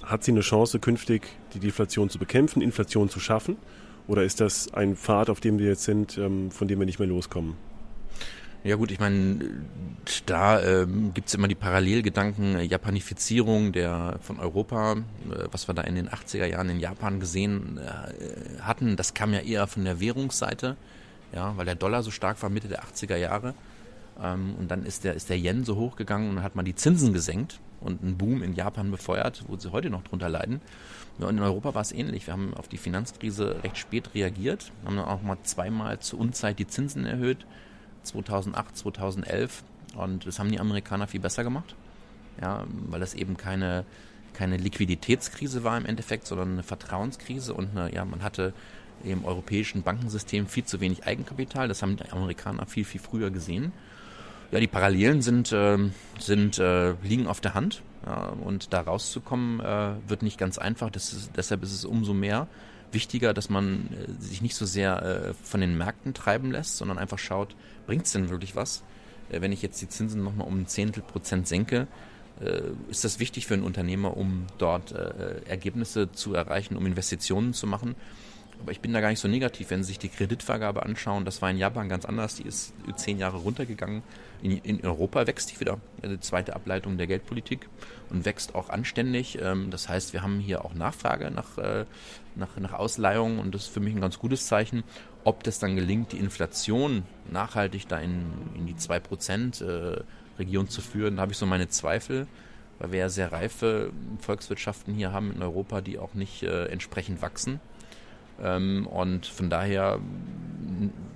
hat 0.06 0.24
sie 0.24 0.32
eine 0.32 0.40
Chance, 0.40 0.78
künftig 0.78 1.28
die 1.54 1.60
Deflation 1.60 2.10
zu 2.10 2.18
bekämpfen, 2.18 2.62
Inflation 2.62 3.08
zu 3.08 3.20
schaffen? 3.20 3.56
Oder 4.06 4.24
ist 4.24 4.40
das 4.40 4.72
ein 4.74 4.96
Pfad, 4.96 5.30
auf 5.30 5.40
dem 5.40 5.58
wir 5.58 5.68
jetzt 5.68 5.84
sind, 5.84 6.18
ähm, 6.18 6.50
von 6.50 6.68
dem 6.68 6.78
wir 6.78 6.86
nicht 6.86 6.98
mehr 6.98 7.08
loskommen? 7.08 7.56
Ja 8.64 8.76
gut, 8.76 8.90
ich 8.90 8.98
meine, 8.98 9.40
da 10.24 10.62
ähm, 10.62 11.12
gibt 11.12 11.28
es 11.28 11.34
immer 11.34 11.48
die 11.48 11.54
Parallelgedanken, 11.54 12.56
äh, 12.56 12.62
Japanifizierung 12.62 13.72
der 13.72 14.18
von 14.22 14.40
Europa, 14.40 14.92
äh, 14.94 15.44
was 15.52 15.68
wir 15.68 15.74
da 15.74 15.82
in 15.82 15.96
den 15.96 16.08
80er 16.08 16.46
Jahren 16.46 16.70
in 16.70 16.80
Japan 16.80 17.20
gesehen 17.20 17.78
äh, 17.78 18.62
hatten, 18.62 18.96
das 18.96 19.12
kam 19.12 19.34
ja 19.34 19.40
eher 19.40 19.66
von 19.66 19.84
der 19.84 20.00
Währungsseite, 20.00 20.78
ja, 21.34 21.54
weil 21.58 21.66
der 21.66 21.74
Dollar 21.74 22.02
so 22.02 22.10
stark 22.10 22.42
war 22.42 22.48
Mitte 22.48 22.68
der 22.68 22.82
80er 22.82 23.16
Jahre. 23.16 23.52
Ähm, 24.22 24.54
und 24.58 24.70
dann 24.70 24.84
ist 24.84 25.04
der, 25.04 25.14
ist 25.14 25.28
der 25.28 25.38
Yen 25.38 25.64
so 25.64 25.76
hochgegangen 25.76 26.30
und 26.30 26.42
hat 26.42 26.54
man 26.54 26.64
die 26.64 26.74
Zinsen 26.74 27.12
gesenkt 27.12 27.60
und 27.80 28.02
einen 28.02 28.16
Boom 28.16 28.42
in 28.42 28.54
Japan 28.54 28.90
befeuert, 28.90 29.44
wo 29.48 29.56
sie 29.56 29.72
heute 29.72 29.90
noch 29.90 30.02
drunter 30.04 30.28
leiden. 30.28 30.60
Und 31.18 31.36
in 31.36 31.42
Europa 31.42 31.74
war 31.74 31.82
es 31.82 31.92
ähnlich. 31.92 32.26
Wir 32.26 32.32
haben 32.32 32.54
auf 32.54 32.68
die 32.68 32.76
Finanzkrise 32.76 33.62
recht 33.62 33.78
spät 33.78 34.14
reagiert, 34.14 34.72
haben 34.84 34.96
dann 34.96 35.04
auch 35.04 35.22
mal 35.22 35.38
zweimal 35.44 36.00
zur 36.00 36.20
Unzeit 36.20 36.58
die 36.58 36.66
Zinsen 36.66 37.04
erhöht, 37.04 37.46
2008, 38.02 38.76
2011. 38.76 39.62
Und 39.94 40.26
das 40.26 40.38
haben 40.38 40.50
die 40.50 40.58
Amerikaner 40.58 41.06
viel 41.06 41.20
besser 41.20 41.44
gemacht, 41.44 41.76
ja, 42.40 42.64
weil 42.88 42.98
das 42.98 43.14
eben 43.14 43.36
keine, 43.36 43.84
keine 44.32 44.56
Liquiditätskrise 44.56 45.62
war 45.62 45.76
im 45.78 45.86
Endeffekt, 45.86 46.26
sondern 46.26 46.52
eine 46.52 46.62
Vertrauenskrise 46.64 47.54
und 47.54 47.76
eine, 47.76 47.94
ja, 47.94 48.04
man 48.04 48.22
hatte 48.22 48.52
im 49.04 49.24
europäischen 49.24 49.82
Bankensystem 49.82 50.46
viel 50.46 50.64
zu 50.64 50.80
wenig 50.80 51.06
Eigenkapital. 51.06 51.68
Das 51.68 51.82
haben 51.82 51.96
die 51.96 52.10
Amerikaner 52.10 52.66
viel, 52.66 52.84
viel 52.84 53.00
früher 53.00 53.30
gesehen. 53.30 53.72
Ja, 54.54 54.60
die 54.60 54.68
Parallelen 54.68 55.20
sind, 55.20 55.50
äh, 55.50 55.78
sind 56.20 56.60
äh, 56.60 56.92
liegen 57.02 57.26
auf 57.26 57.40
der 57.40 57.54
Hand. 57.54 57.82
Ja, 58.06 58.26
und 58.26 58.72
da 58.72 58.82
rauszukommen 58.82 59.58
äh, 59.58 59.94
wird 60.06 60.22
nicht 60.22 60.38
ganz 60.38 60.58
einfach. 60.58 60.94
Ist, 60.94 61.32
deshalb 61.36 61.64
ist 61.64 61.72
es 61.72 61.84
umso 61.84 62.14
mehr 62.14 62.46
wichtiger, 62.92 63.34
dass 63.34 63.50
man 63.50 63.88
äh, 63.88 64.22
sich 64.22 64.42
nicht 64.42 64.54
so 64.54 64.64
sehr 64.64 65.02
äh, 65.02 65.34
von 65.42 65.60
den 65.60 65.76
Märkten 65.76 66.14
treiben 66.14 66.52
lässt, 66.52 66.76
sondern 66.76 66.98
einfach 66.98 67.18
schaut, 67.18 67.56
bringt 67.88 68.06
es 68.06 68.12
denn 68.12 68.30
wirklich 68.30 68.54
was? 68.54 68.84
Äh, 69.28 69.40
wenn 69.40 69.50
ich 69.50 69.60
jetzt 69.60 69.82
die 69.82 69.88
Zinsen 69.88 70.22
nochmal 70.22 70.46
um 70.46 70.60
ein 70.60 70.66
Zehntel 70.68 71.02
Prozent 71.02 71.48
senke, 71.48 71.88
ist 72.88 73.04
das 73.04 73.20
wichtig 73.20 73.46
für 73.46 73.54
einen 73.54 73.62
Unternehmer, 73.62 74.16
um 74.16 74.46
dort 74.58 74.90
Ergebnisse 75.46 76.10
zu 76.10 76.34
erreichen, 76.34 76.76
um 76.76 76.84
Investitionen 76.84 77.54
zu 77.54 77.68
machen. 77.68 77.94
Aber 78.60 78.72
ich 78.72 78.80
bin 78.80 78.92
da 78.92 79.00
gar 79.00 79.10
nicht 79.10 79.20
so 79.20 79.28
negativ, 79.28 79.70
wenn 79.70 79.82
Sie 79.82 79.88
sich 79.88 79.98
die 79.98 80.08
Kreditvergabe 80.08 80.82
anschauen. 80.82 81.24
Das 81.24 81.42
war 81.42 81.50
in 81.50 81.58
Japan 81.58 81.88
ganz 81.88 82.04
anders. 82.04 82.36
Die 82.36 82.44
ist 82.44 82.72
zehn 82.96 83.18
Jahre 83.18 83.38
runtergegangen. 83.38 84.02
In, 84.42 84.58
in 84.58 84.84
Europa 84.84 85.26
wächst 85.26 85.52
die 85.52 85.60
wieder. 85.60 85.78
Also 86.02 86.16
die 86.16 86.20
zweite 86.20 86.54
Ableitung 86.54 86.96
der 86.96 87.06
Geldpolitik 87.06 87.68
und 88.10 88.24
wächst 88.24 88.54
auch 88.54 88.70
anständig. 88.70 89.38
Ähm, 89.40 89.70
das 89.70 89.88
heißt, 89.88 90.12
wir 90.12 90.22
haben 90.22 90.38
hier 90.38 90.64
auch 90.64 90.74
Nachfrage 90.74 91.30
nach, 91.30 91.58
äh, 91.58 91.84
nach, 92.36 92.56
nach 92.56 92.72
Ausleihungen 92.72 93.38
und 93.38 93.54
das 93.54 93.64
ist 93.64 93.74
für 93.74 93.80
mich 93.80 93.94
ein 93.94 94.00
ganz 94.00 94.18
gutes 94.18 94.46
Zeichen. 94.46 94.84
Ob 95.24 95.42
das 95.42 95.58
dann 95.58 95.76
gelingt, 95.76 96.12
die 96.12 96.18
Inflation 96.18 97.04
nachhaltig 97.30 97.88
da 97.88 97.98
in, 97.98 98.26
in 98.54 98.66
die 98.66 98.74
2% 98.74 99.64
äh, 99.64 100.66
zu 100.68 100.80
führen, 100.80 101.16
da 101.16 101.22
habe 101.22 101.32
ich 101.32 101.38
so 101.38 101.46
meine 101.46 101.68
Zweifel, 101.68 102.26
weil 102.78 102.92
wir 102.92 102.98
ja 103.00 103.08
sehr 103.08 103.32
reife 103.32 103.90
Volkswirtschaften 104.20 104.94
hier 104.94 105.12
haben 105.12 105.32
in 105.32 105.42
Europa, 105.42 105.80
die 105.80 105.98
auch 105.98 106.14
nicht 106.14 106.42
äh, 106.42 106.66
entsprechend 106.66 107.22
wachsen. 107.22 107.60
Ähm, 108.42 108.86
und 108.86 109.26
von 109.26 109.50
daher, 109.50 110.00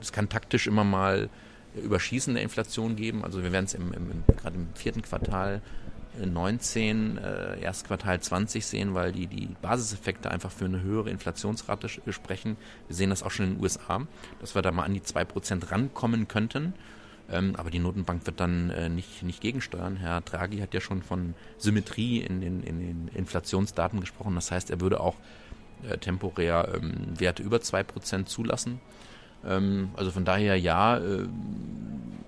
es 0.01 0.13
kann 0.13 0.29
taktisch 0.29 0.67
immer 0.67 0.85
mal 0.85 1.29
Überschießen 1.75 2.35
der 2.35 2.43
Inflation 2.43 2.97
geben. 2.97 3.25
Also 3.25 3.43
wir 3.43 3.53
werden 3.53 3.67
es 3.67 3.75
im, 3.75 3.93
im, 3.93 4.25
gerade 4.37 4.57
im 4.57 4.69
vierten 4.75 5.03
Quartal 5.03 5.63
19, 6.25 7.19
äh, 7.19 7.61
Erstquartal 7.61 8.21
20 8.21 8.65
sehen, 8.65 8.95
weil 8.95 9.13
die, 9.13 9.27
die 9.27 9.49
Basiseffekte 9.63 10.31
einfach 10.31 10.51
für 10.51 10.65
eine 10.65 10.83
höhere 10.83 11.11
Inflationsrate 11.11 11.89
sprechen. 11.89 12.57
Wir 12.89 12.97
sehen 12.97 13.11
das 13.11 13.23
auch 13.23 13.31
schon 13.31 13.47
in 13.47 13.55
den 13.55 13.63
USA, 13.63 14.07
dass 14.41 14.55
wir 14.55 14.63
da 14.63 14.73
mal 14.73 14.85
an 14.85 14.95
die 14.95 15.01
2% 15.01 15.71
rankommen 15.71 16.29
könnten. 16.29 16.75
Ähm, 17.31 17.57
aber 17.57 17.71
die 17.71 17.79
Notenbank 17.79 18.27
wird 18.27 18.41
dann 18.41 18.71
äh, 18.71 18.89
nicht, 18.89 19.23
nicht 19.23 19.41
gegensteuern. 19.41 19.97
Herr 19.97 20.23
Draghi 20.23 20.59
hat 20.59 20.73
ja 20.73 20.81
schon 20.81 21.03
von 21.03 21.35
Symmetrie 21.59 22.21
in 22.21 22.41
den, 22.41 22.63
in 22.63 22.81
den 22.81 23.09
Inflationsdaten 23.15 24.01
gesprochen. 24.01 24.35
Das 24.35 24.51
heißt, 24.51 24.71
er 24.71 24.81
würde 24.81 25.01
auch 25.01 25.17
äh, 25.89 25.99
temporär 25.99 26.73
ähm, 26.75 27.19
Werte 27.19 27.43
über 27.43 27.59
2% 27.59 28.27
zulassen. 28.27 28.81
Ähm, 29.45 29.91
also 29.97 30.11
von 30.11 30.25
daher 30.25 30.59
ja, 30.59 30.99
äh, 30.99 31.27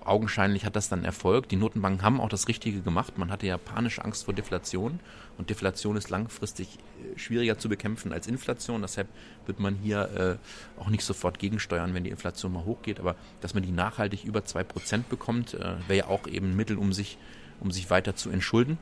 augenscheinlich 0.03 0.65
hat 0.65 0.75
das 0.75 0.89
dann 0.89 1.03
Erfolg. 1.03 1.49
Die 1.49 1.55
Notenbanken 1.55 2.03
haben 2.03 2.19
auch 2.19 2.29
das 2.29 2.47
Richtige 2.47 2.81
gemacht. 2.81 3.17
Man 3.17 3.31
hatte 3.31 3.47
ja 3.47 3.57
panische 3.57 4.03
Angst 4.03 4.25
vor 4.25 4.33
Deflation 4.33 4.99
und 5.37 5.49
Deflation 5.49 5.95
ist 5.97 6.09
langfristig 6.09 6.77
äh, 6.77 7.17
schwieriger 7.17 7.57
zu 7.57 7.69
bekämpfen 7.69 8.13
als 8.13 8.27
Inflation. 8.27 8.81
Deshalb 8.81 9.07
wird 9.45 9.59
man 9.59 9.75
hier 9.75 10.39
äh, 10.77 10.81
auch 10.81 10.89
nicht 10.89 11.03
sofort 11.03 11.39
gegensteuern, 11.39 11.93
wenn 11.93 12.03
die 12.03 12.09
Inflation 12.09 12.53
mal 12.53 12.65
hochgeht. 12.65 12.99
Aber 12.99 13.15
dass 13.41 13.53
man 13.53 13.63
die 13.63 13.71
nachhaltig 13.71 14.23
über 14.23 14.39
2% 14.41 15.03
bekommt, 15.09 15.53
äh, 15.53 15.75
wäre 15.87 15.97
ja 15.99 16.07
auch 16.07 16.27
eben 16.27 16.51
ein 16.51 16.55
Mittel, 16.55 16.77
um 16.77 16.93
sich, 16.93 17.17
um 17.59 17.71
sich 17.71 17.89
weiter 17.89 18.15
zu 18.15 18.29
entschulden. 18.29 18.77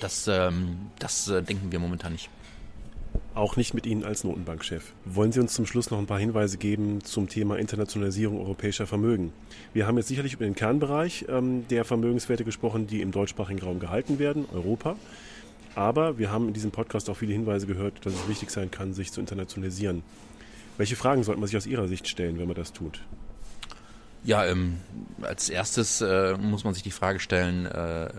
Das, 0.00 0.26
ähm, 0.28 0.90
das 0.98 1.28
äh, 1.28 1.42
denken 1.42 1.72
wir 1.72 1.78
momentan 1.78 2.12
nicht. 2.12 2.30
Auch 3.34 3.56
nicht 3.56 3.72
mit 3.72 3.86
Ihnen 3.86 4.04
als 4.04 4.24
Notenbankchef. 4.24 4.92
Wollen 5.06 5.32
Sie 5.32 5.40
uns 5.40 5.54
zum 5.54 5.64
Schluss 5.64 5.90
noch 5.90 5.98
ein 5.98 6.06
paar 6.06 6.18
Hinweise 6.18 6.58
geben 6.58 7.02
zum 7.02 7.30
Thema 7.30 7.56
Internationalisierung 7.56 8.38
europäischer 8.38 8.86
Vermögen? 8.86 9.32
Wir 9.72 9.86
haben 9.86 9.96
jetzt 9.96 10.08
sicherlich 10.08 10.34
über 10.34 10.44
den 10.44 10.54
Kernbereich 10.54 11.24
ähm, 11.30 11.66
der 11.68 11.86
Vermögenswerte 11.86 12.44
gesprochen, 12.44 12.86
die 12.86 13.00
im 13.00 13.10
deutschsprachigen 13.10 13.62
Raum 13.62 13.80
gehalten 13.80 14.18
werden, 14.18 14.44
Europa. 14.52 14.96
Aber 15.74 16.18
wir 16.18 16.30
haben 16.30 16.48
in 16.48 16.52
diesem 16.52 16.72
Podcast 16.72 17.08
auch 17.08 17.16
viele 17.16 17.32
Hinweise 17.32 17.66
gehört, 17.66 18.04
dass 18.04 18.12
es 18.12 18.28
wichtig 18.28 18.50
sein 18.50 18.70
kann, 18.70 18.92
sich 18.92 19.12
zu 19.12 19.20
internationalisieren. 19.20 20.02
Welche 20.76 20.96
Fragen 20.96 21.22
sollte 21.22 21.40
man 21.40 21.46
sich 21.46 21.56
aus 21.56 21.66
Ihrer 21.66 21.88
Sicht 21.88 22.08
stellen, 22.08 22.38
wenn 22.38 22.46
man 22.46 22.56
das 22.56 22.74
tut? 22.74 23.00
Ja, 24.24 24.44
ähm, 24.44 24.76
als 25.22 25.48
erstes 25.48 26.02
äh, 26.02 26.36
muss 26.36 26.64
man 26.64 26.74
sich 26.74 26.82
die 26.82 26.90
Frage 26.90 27.18
stellen, 27.18 27.64
äh, 27.64 28.10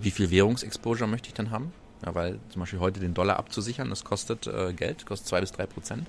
wie 0.00 0.10
viel 0.10 0.30
Währungsexposure 0.30 1.06
möchte 1.06 1.28
ich 1.28 1.34
denn 1.34 1.50
haben? 1.50 1.72
Ja, 2.04 2.14
weil 2.14 2.38
zum 2.48 2.60
Beispiel 2.60 2.80
heute 2.80 3.00
den 3.00 3.14
Dollar 3.14 3.38
abzusichern, 3.38 3.90
das 3.90 4.04
kostet 4.04 4.46
äh, 4.46 4.72
Geld, 4.72 5.06
kostet 5.06 5.28
zwei 5.28 5.40
bis 5.40 5.52
drei 5.52 5.66
Prozent. 5.66 6.08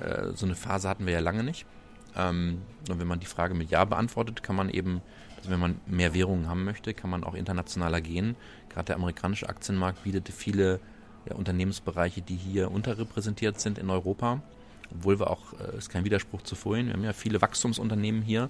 Äh, 0.00 0.32
so 0.34 0.44
eine 0.44 0.54
Phase 0.54 0.88
hatten 0.88 1.06
wir 1.06 1.12
ja 1.12 1.20
lange 1.20 1.44
nicht. 1.44 1.66
Ähm, 2.16 2.62
und 2.88 2.98
wenn 2.98 3.06
man 3.06 3.20
die 3.20 3.26
Frage 3.26 3.54
mit 3.54 3.70
Ja 3.70 3.84
beantwortet, 3.84 4.42
kann 4.42 4.56
man 4.56 4.68
eben, 4.68 5.00
also 5.36 5.50
wenn 5.50 5.60
man 5.60 5.80
mehr 5.86 6.14
Währungen 6.14 6.48
haben 6.48 6.64
möchte, 6.64 6.94
kann 6.94 7.10
man 7.10 7.24
auch 7.24 7.34
internationaler 7.34 8.00
gehen. 8.00 8.36
Gerade 8.70 8.86
der 8.86 8.96
amerikanische 8.96 9.48
Aktienmarkt 9.48 10.02
bietet 10.02 10.28
viele 10.28 10.80
ja, 11.28 11.36
Unternehmensbereiche, 11.36 12.22
die 12.22 12.36
hier 12.36 12.70
unterrepräsentiert 12.70 13.60
sind 13.60 13.78
in 13.78 13.90
Europa. 13.90 14.42
Obwohl 14.90 15.20
wir 15.20 15.30
auch, 15.30 15.52
äh, 15.60 15.76
ist 15.76 15.90
kein 15.90 16.04
Widerspruch 16.04 16.42
zu 16.42 16.56
vorhin, 16.56 16.86
wir 16.86 16.94
haben 16.94 17.04
ja 17.04 17.12
viele 17.12 17.40
Wachstumsunternehmen 17.40 18.22
hier, 18.22 18.48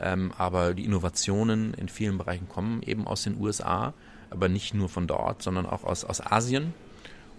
ähm, 0.00 0.32
aber 0.38 0.74
die 0.74 0.84
Innovationen 0.84 1.74
in 1.74 1.88
vielen 1.88 2.16
Bereichen 2.16 2.48
kommen 2.48 2.82
eben 2.82 3.06
aus 3.06 3.24
den 3.24 3.38
USA 3.38 3.92
aber 4.32 4.48
nicht 4.48 4.74
nur 4.74 4.88
von 4.88 5.06
dort, 5.06 5.42
sondern 5.42 5.66
auch 5.66 5.84
aus, 5.84 6.04
aus 6.04 6.20
Asien. 6.20 6.74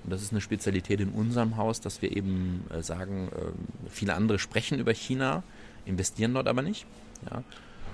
Und 0.04 0.12
das 0.12 0.22
ist 0.22 0.32
eine 0.32 0.42
Spezialität 0.42 1.00
in 1.00 1.10
unserem 1.10 1.58
Haus, 1.58 1.82
dass 1.82 2.02
wir 2.02 2.16
eben 2.16 2.66
äh, 2.70 2.82
sagen, 2.82 3.30
äh, 3.32 3.90
viele 3.90 4.16
andere 4.16 4.40
sprechen 4.40 4.80
über 4.80 4.94
China, 4.94 5.44
investieren 5.86 6.34
dort 6.34 6.48
aber 6.48 6.62
nicht. 6.62 6.86
Ja. 7.30 7.44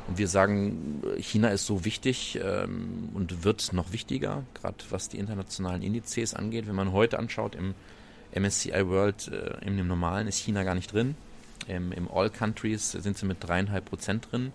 Und 0.07 0.17
wir 0.17 0.27
sagen, 0.27 1.03
China 1.17 1.49
ist 1.49 1.67
so 1.67 1.85
wichtig 1.85 2.39
ähm, 2.43 3.09
und 3.13 3.43
wird 3.43 3.73
noch 3.73 3.91
wichtiger, 3.91 4.43
gerade 4.55 4.77
was 4.89 5.07
die 5.09 5.19
internationalen 5.19 5.83
Indizes 5.83 6.33
angeht. 6.33 6.67
Wenn 6.67 6.75
man 6.75 6.91
heute 6.91 7.19
anschaut, 7.19 7.55
im 7.55 7.75
MSCI 8.33 8.87
World, 8.87 9.27
äh, 9.27 9.65
in 9.65 9.77
dem 9.77 9.87
normalen 9.87 10.27
ist 10.27 10.37
China 10.37 10.63
gar 10.63 10.75
nicht 10.75 10.91
drin. 10.91 11.15
Im 11.67 12.09
All 12.09 12.29
Countries 12.29 12.93
sind 12.93 13.17
sie 13.17 13.25
mit 13.25 13.43
dreieinhalb 13.43 13.85
Prozent 13.85 14.29
drin 14.31 14.53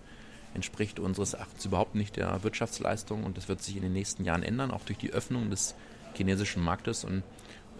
entspricht 0.55 0.99
unseres 0.99 1.33
Erachtens 1.33 1.65
überhaupt 1.65 1.95
nicht 1.95 2.15
der 2.15 2.43
Wirtschaftsleistung 2.43 3.23
und 3.23 3.37
das 3.37 3.47
wird 3.47 3.61
sich 3.61 3.75
in 3.75 3.83
den 3.83 3.93
nächsten 3.93 4.23
Jahren 4.23 4.43
ändern, 4.43 4.71
auch 4.71 4.83
durch 4.85 4.97
die 4.97 5.11
Öffnung 5.11 5.49
des 5.49 5.75
chinesischen 6.15 6.63
Marktes. 6.63 7.03
Und 7.03 7.23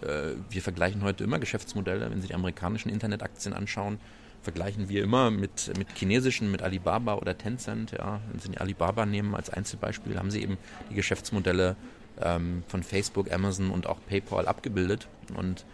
äh, 0.02 0.32
wir 0.50 0.62
vergleichen 0.62 1.02
heute 1.02 1.24
immer 1.24 1.38
Geschäftsmodelle, 1.38 2.10
wenn 2.10 2.20
Sie 2.20 2.28
die 2.28 2.34
amerikanischen 2.34 2.90
Internetaktien 2.90 3.54
anschauen, 3.54 3.98
vergleichen 4.42 4.88
wir 4.88 5.02
immer 5.02 5.32
mit, 5.32 5.72
mit 5.76 5.88
chinesischen, 5.96 6.52
mit 6.52 6.62
Alibaba 6.62 7.14
oder 7.14 7.36
Tencent. 7.36 7.92
Ja. 7.92 8.20
Wenn 8.30 8.40
Sie 8.40 8.58
Alibaba 8.58 9.04
nehmen 9.04 9.34
als 9.34 9.50
Einzelbeispiel, 9.50 10.16
haben 10.18 10.30
Sie 10.30 10.42
eben 10.42 10.56
die 10.88 10.94
Geschäftsmodelle 10.94 11.74
ähm, 12.22 12.62
von 12.68 12.82
Facebook, 12.82 13.32
Amazon 13.32 13.70
und 13.70 13.86
auch 13.86 13.98
PayPal 14.08 14.46
abgebildet. 14.46 15.08
Und 15.36 15.64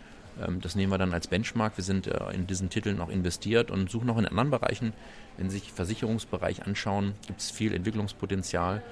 das 0.60 0.74
nehmen 0.74 0.92
wir 0.92 0.98
dann 0.98 1.12
als 1.12 1.28
Benchmark. 1.28 1.76
Wir 1.76 1.84
sind 1.84 2.06
äh, 2.06 2.32
in 2.32 2.46
diesen 2.46 2.70
Titeln 2.70 3.00
auch 3.00 3.08
investiert 3.08 3.70
und 3.70 3.90
suchen 3.90 4.10
auch 4.10 4.18
in 4.18 4.26
anderen 4.26 4.50
Bereichen. 4.50 4.92
Wenn 5.36 5.50
Sie 5.50 5.58
sich 5.58 5.72
Versicherungsbereich 5.72 6.64
anschauen, 6.66 7.14
gibt 7.26 7.40
es 7.40 7.50
viel 7.50 7.74
Entwicklungspotenzial, 7.74 8.82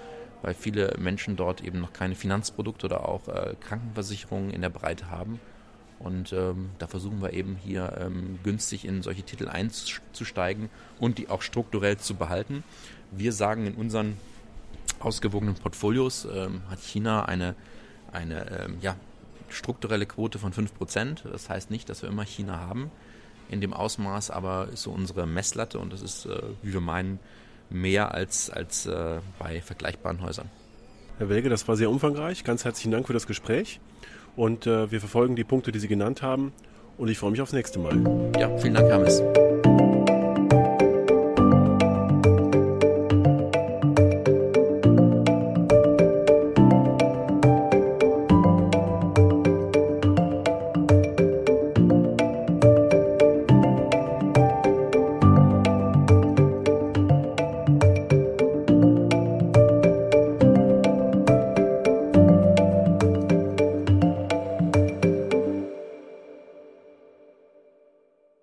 weil 0.42 0.54
viele 0.54 0.96
Menschen 0.98 1.36
dort 1.36 1.62
eben 1.62 1.80
noch 1.80 1.92
keine 1.92 2.14
Finanzprodukte 2.14 2.86
oder 2.86 3.08
auch 3.08 3.28
äh, 3.28 3.54
Krankenversicherungen 3.60 4.50
in 4.50 4.62
der 4.62 4.70
Breite 4.70 5.10
haben. 5.10 5.40
Und 5.98 6.32
ähm, 6.32 6.70
da 6.78 6.86
versuchen 6.86 7.20
wir 7.20 7.34
eben 7.34 7.56
hier 7.56 7.98
ähm, 8.00 8.38
günstig 8.42 8.86
in 8.86 9.02
solche 9.02 9.22
Titel 9.22 9.48
einzusteigen 9.48 10.70
und 10.98 11.18
die 11.18 11.28
auch 11.28 11.42
strukturell 11.42 11.98
zu 11.98 12.14
behalten. 12.14 12.64
Wir 13.10 13.32
sagen 13.32 13.66
in 13.66 13.74
unseren 13.74 14.16
ausgewogenen 14.98 15.56
Portfolios 15.56 16.26
ähm, 16.32 16.62
hat 16.70 16.80
China 16.80 17.26
eine, 17.26 17.54
eine 18.12 18.64
ähm, 18.64 18.78
ja, 18.80 18.96
strukturelle 19.50 20.06
Quote 20.06 20.38
von 20.38 20.52
5%. 20.52 21.28
Das 21.30 21.48
heißt 21.48 21.70
nicht, 21.70 21.88
dass 21.88 22.02
wir 22.02 22.08
immer 22.08 22.24
China 22.24 22.60
haben 22.60 22.90
in 23.50 23.60
dem 23.60 23.72
Ausmaß, 23.72 24.30
aber 24.30 24.68
ist 24.72 24.82
so 24.82 24.90
unsere 24.90 25.26
Messlatte 25.26 25.78
und 25.78 25.92
das 25.92 26.02
ist, 26.02 26.26
äh, 26.26 26.40
wie 26.62 26.72
wir 26.72 26.80
meinen, 26.80 27.18
mehr 27.68 28.14
als, 28.14 28.50
als 28.50 28.86
äh, 28.86 29.20
bei 29.38 29.60
vergleichbaren 29.60 30.22
Häusern. 30.22 30.50
Herr 31.18 31.28
Welge, 31.28 31.48
das 31.48 31.68
war 31.68 31.76
sehr 31.76 31.90
umfangreich. 31.90 32.44
Ganz 32.44 32.64
herzlichen 32.64 32.90
Dank 32.90 33.06
für 33.06 33.12
das 33.12 33.26
Gespräch 33.26 33.80
und 34.36 34.66
äh, 34.66 34.90
wir 34.90 35.00
verfolgen 35.00 35.36
die 35.36 35.44
Punkte, 35.44 35.72
die 35.72 35.78
Sie 35.78 35.88
genannt 35.88 36.22
haben 36.22 36.52
und 36.98 37.08
ich 37.08 37.18
freue 37.18 37.30
mich 37.30 37.40
aufs 37.40 37.52
nächste 37.52 37.78
Mal. 37.78 38.32
Ja, 38.38 38.56
vielen 38.58 38.74
Dank, 38.74 38.88
Hermes. 38.88 39.22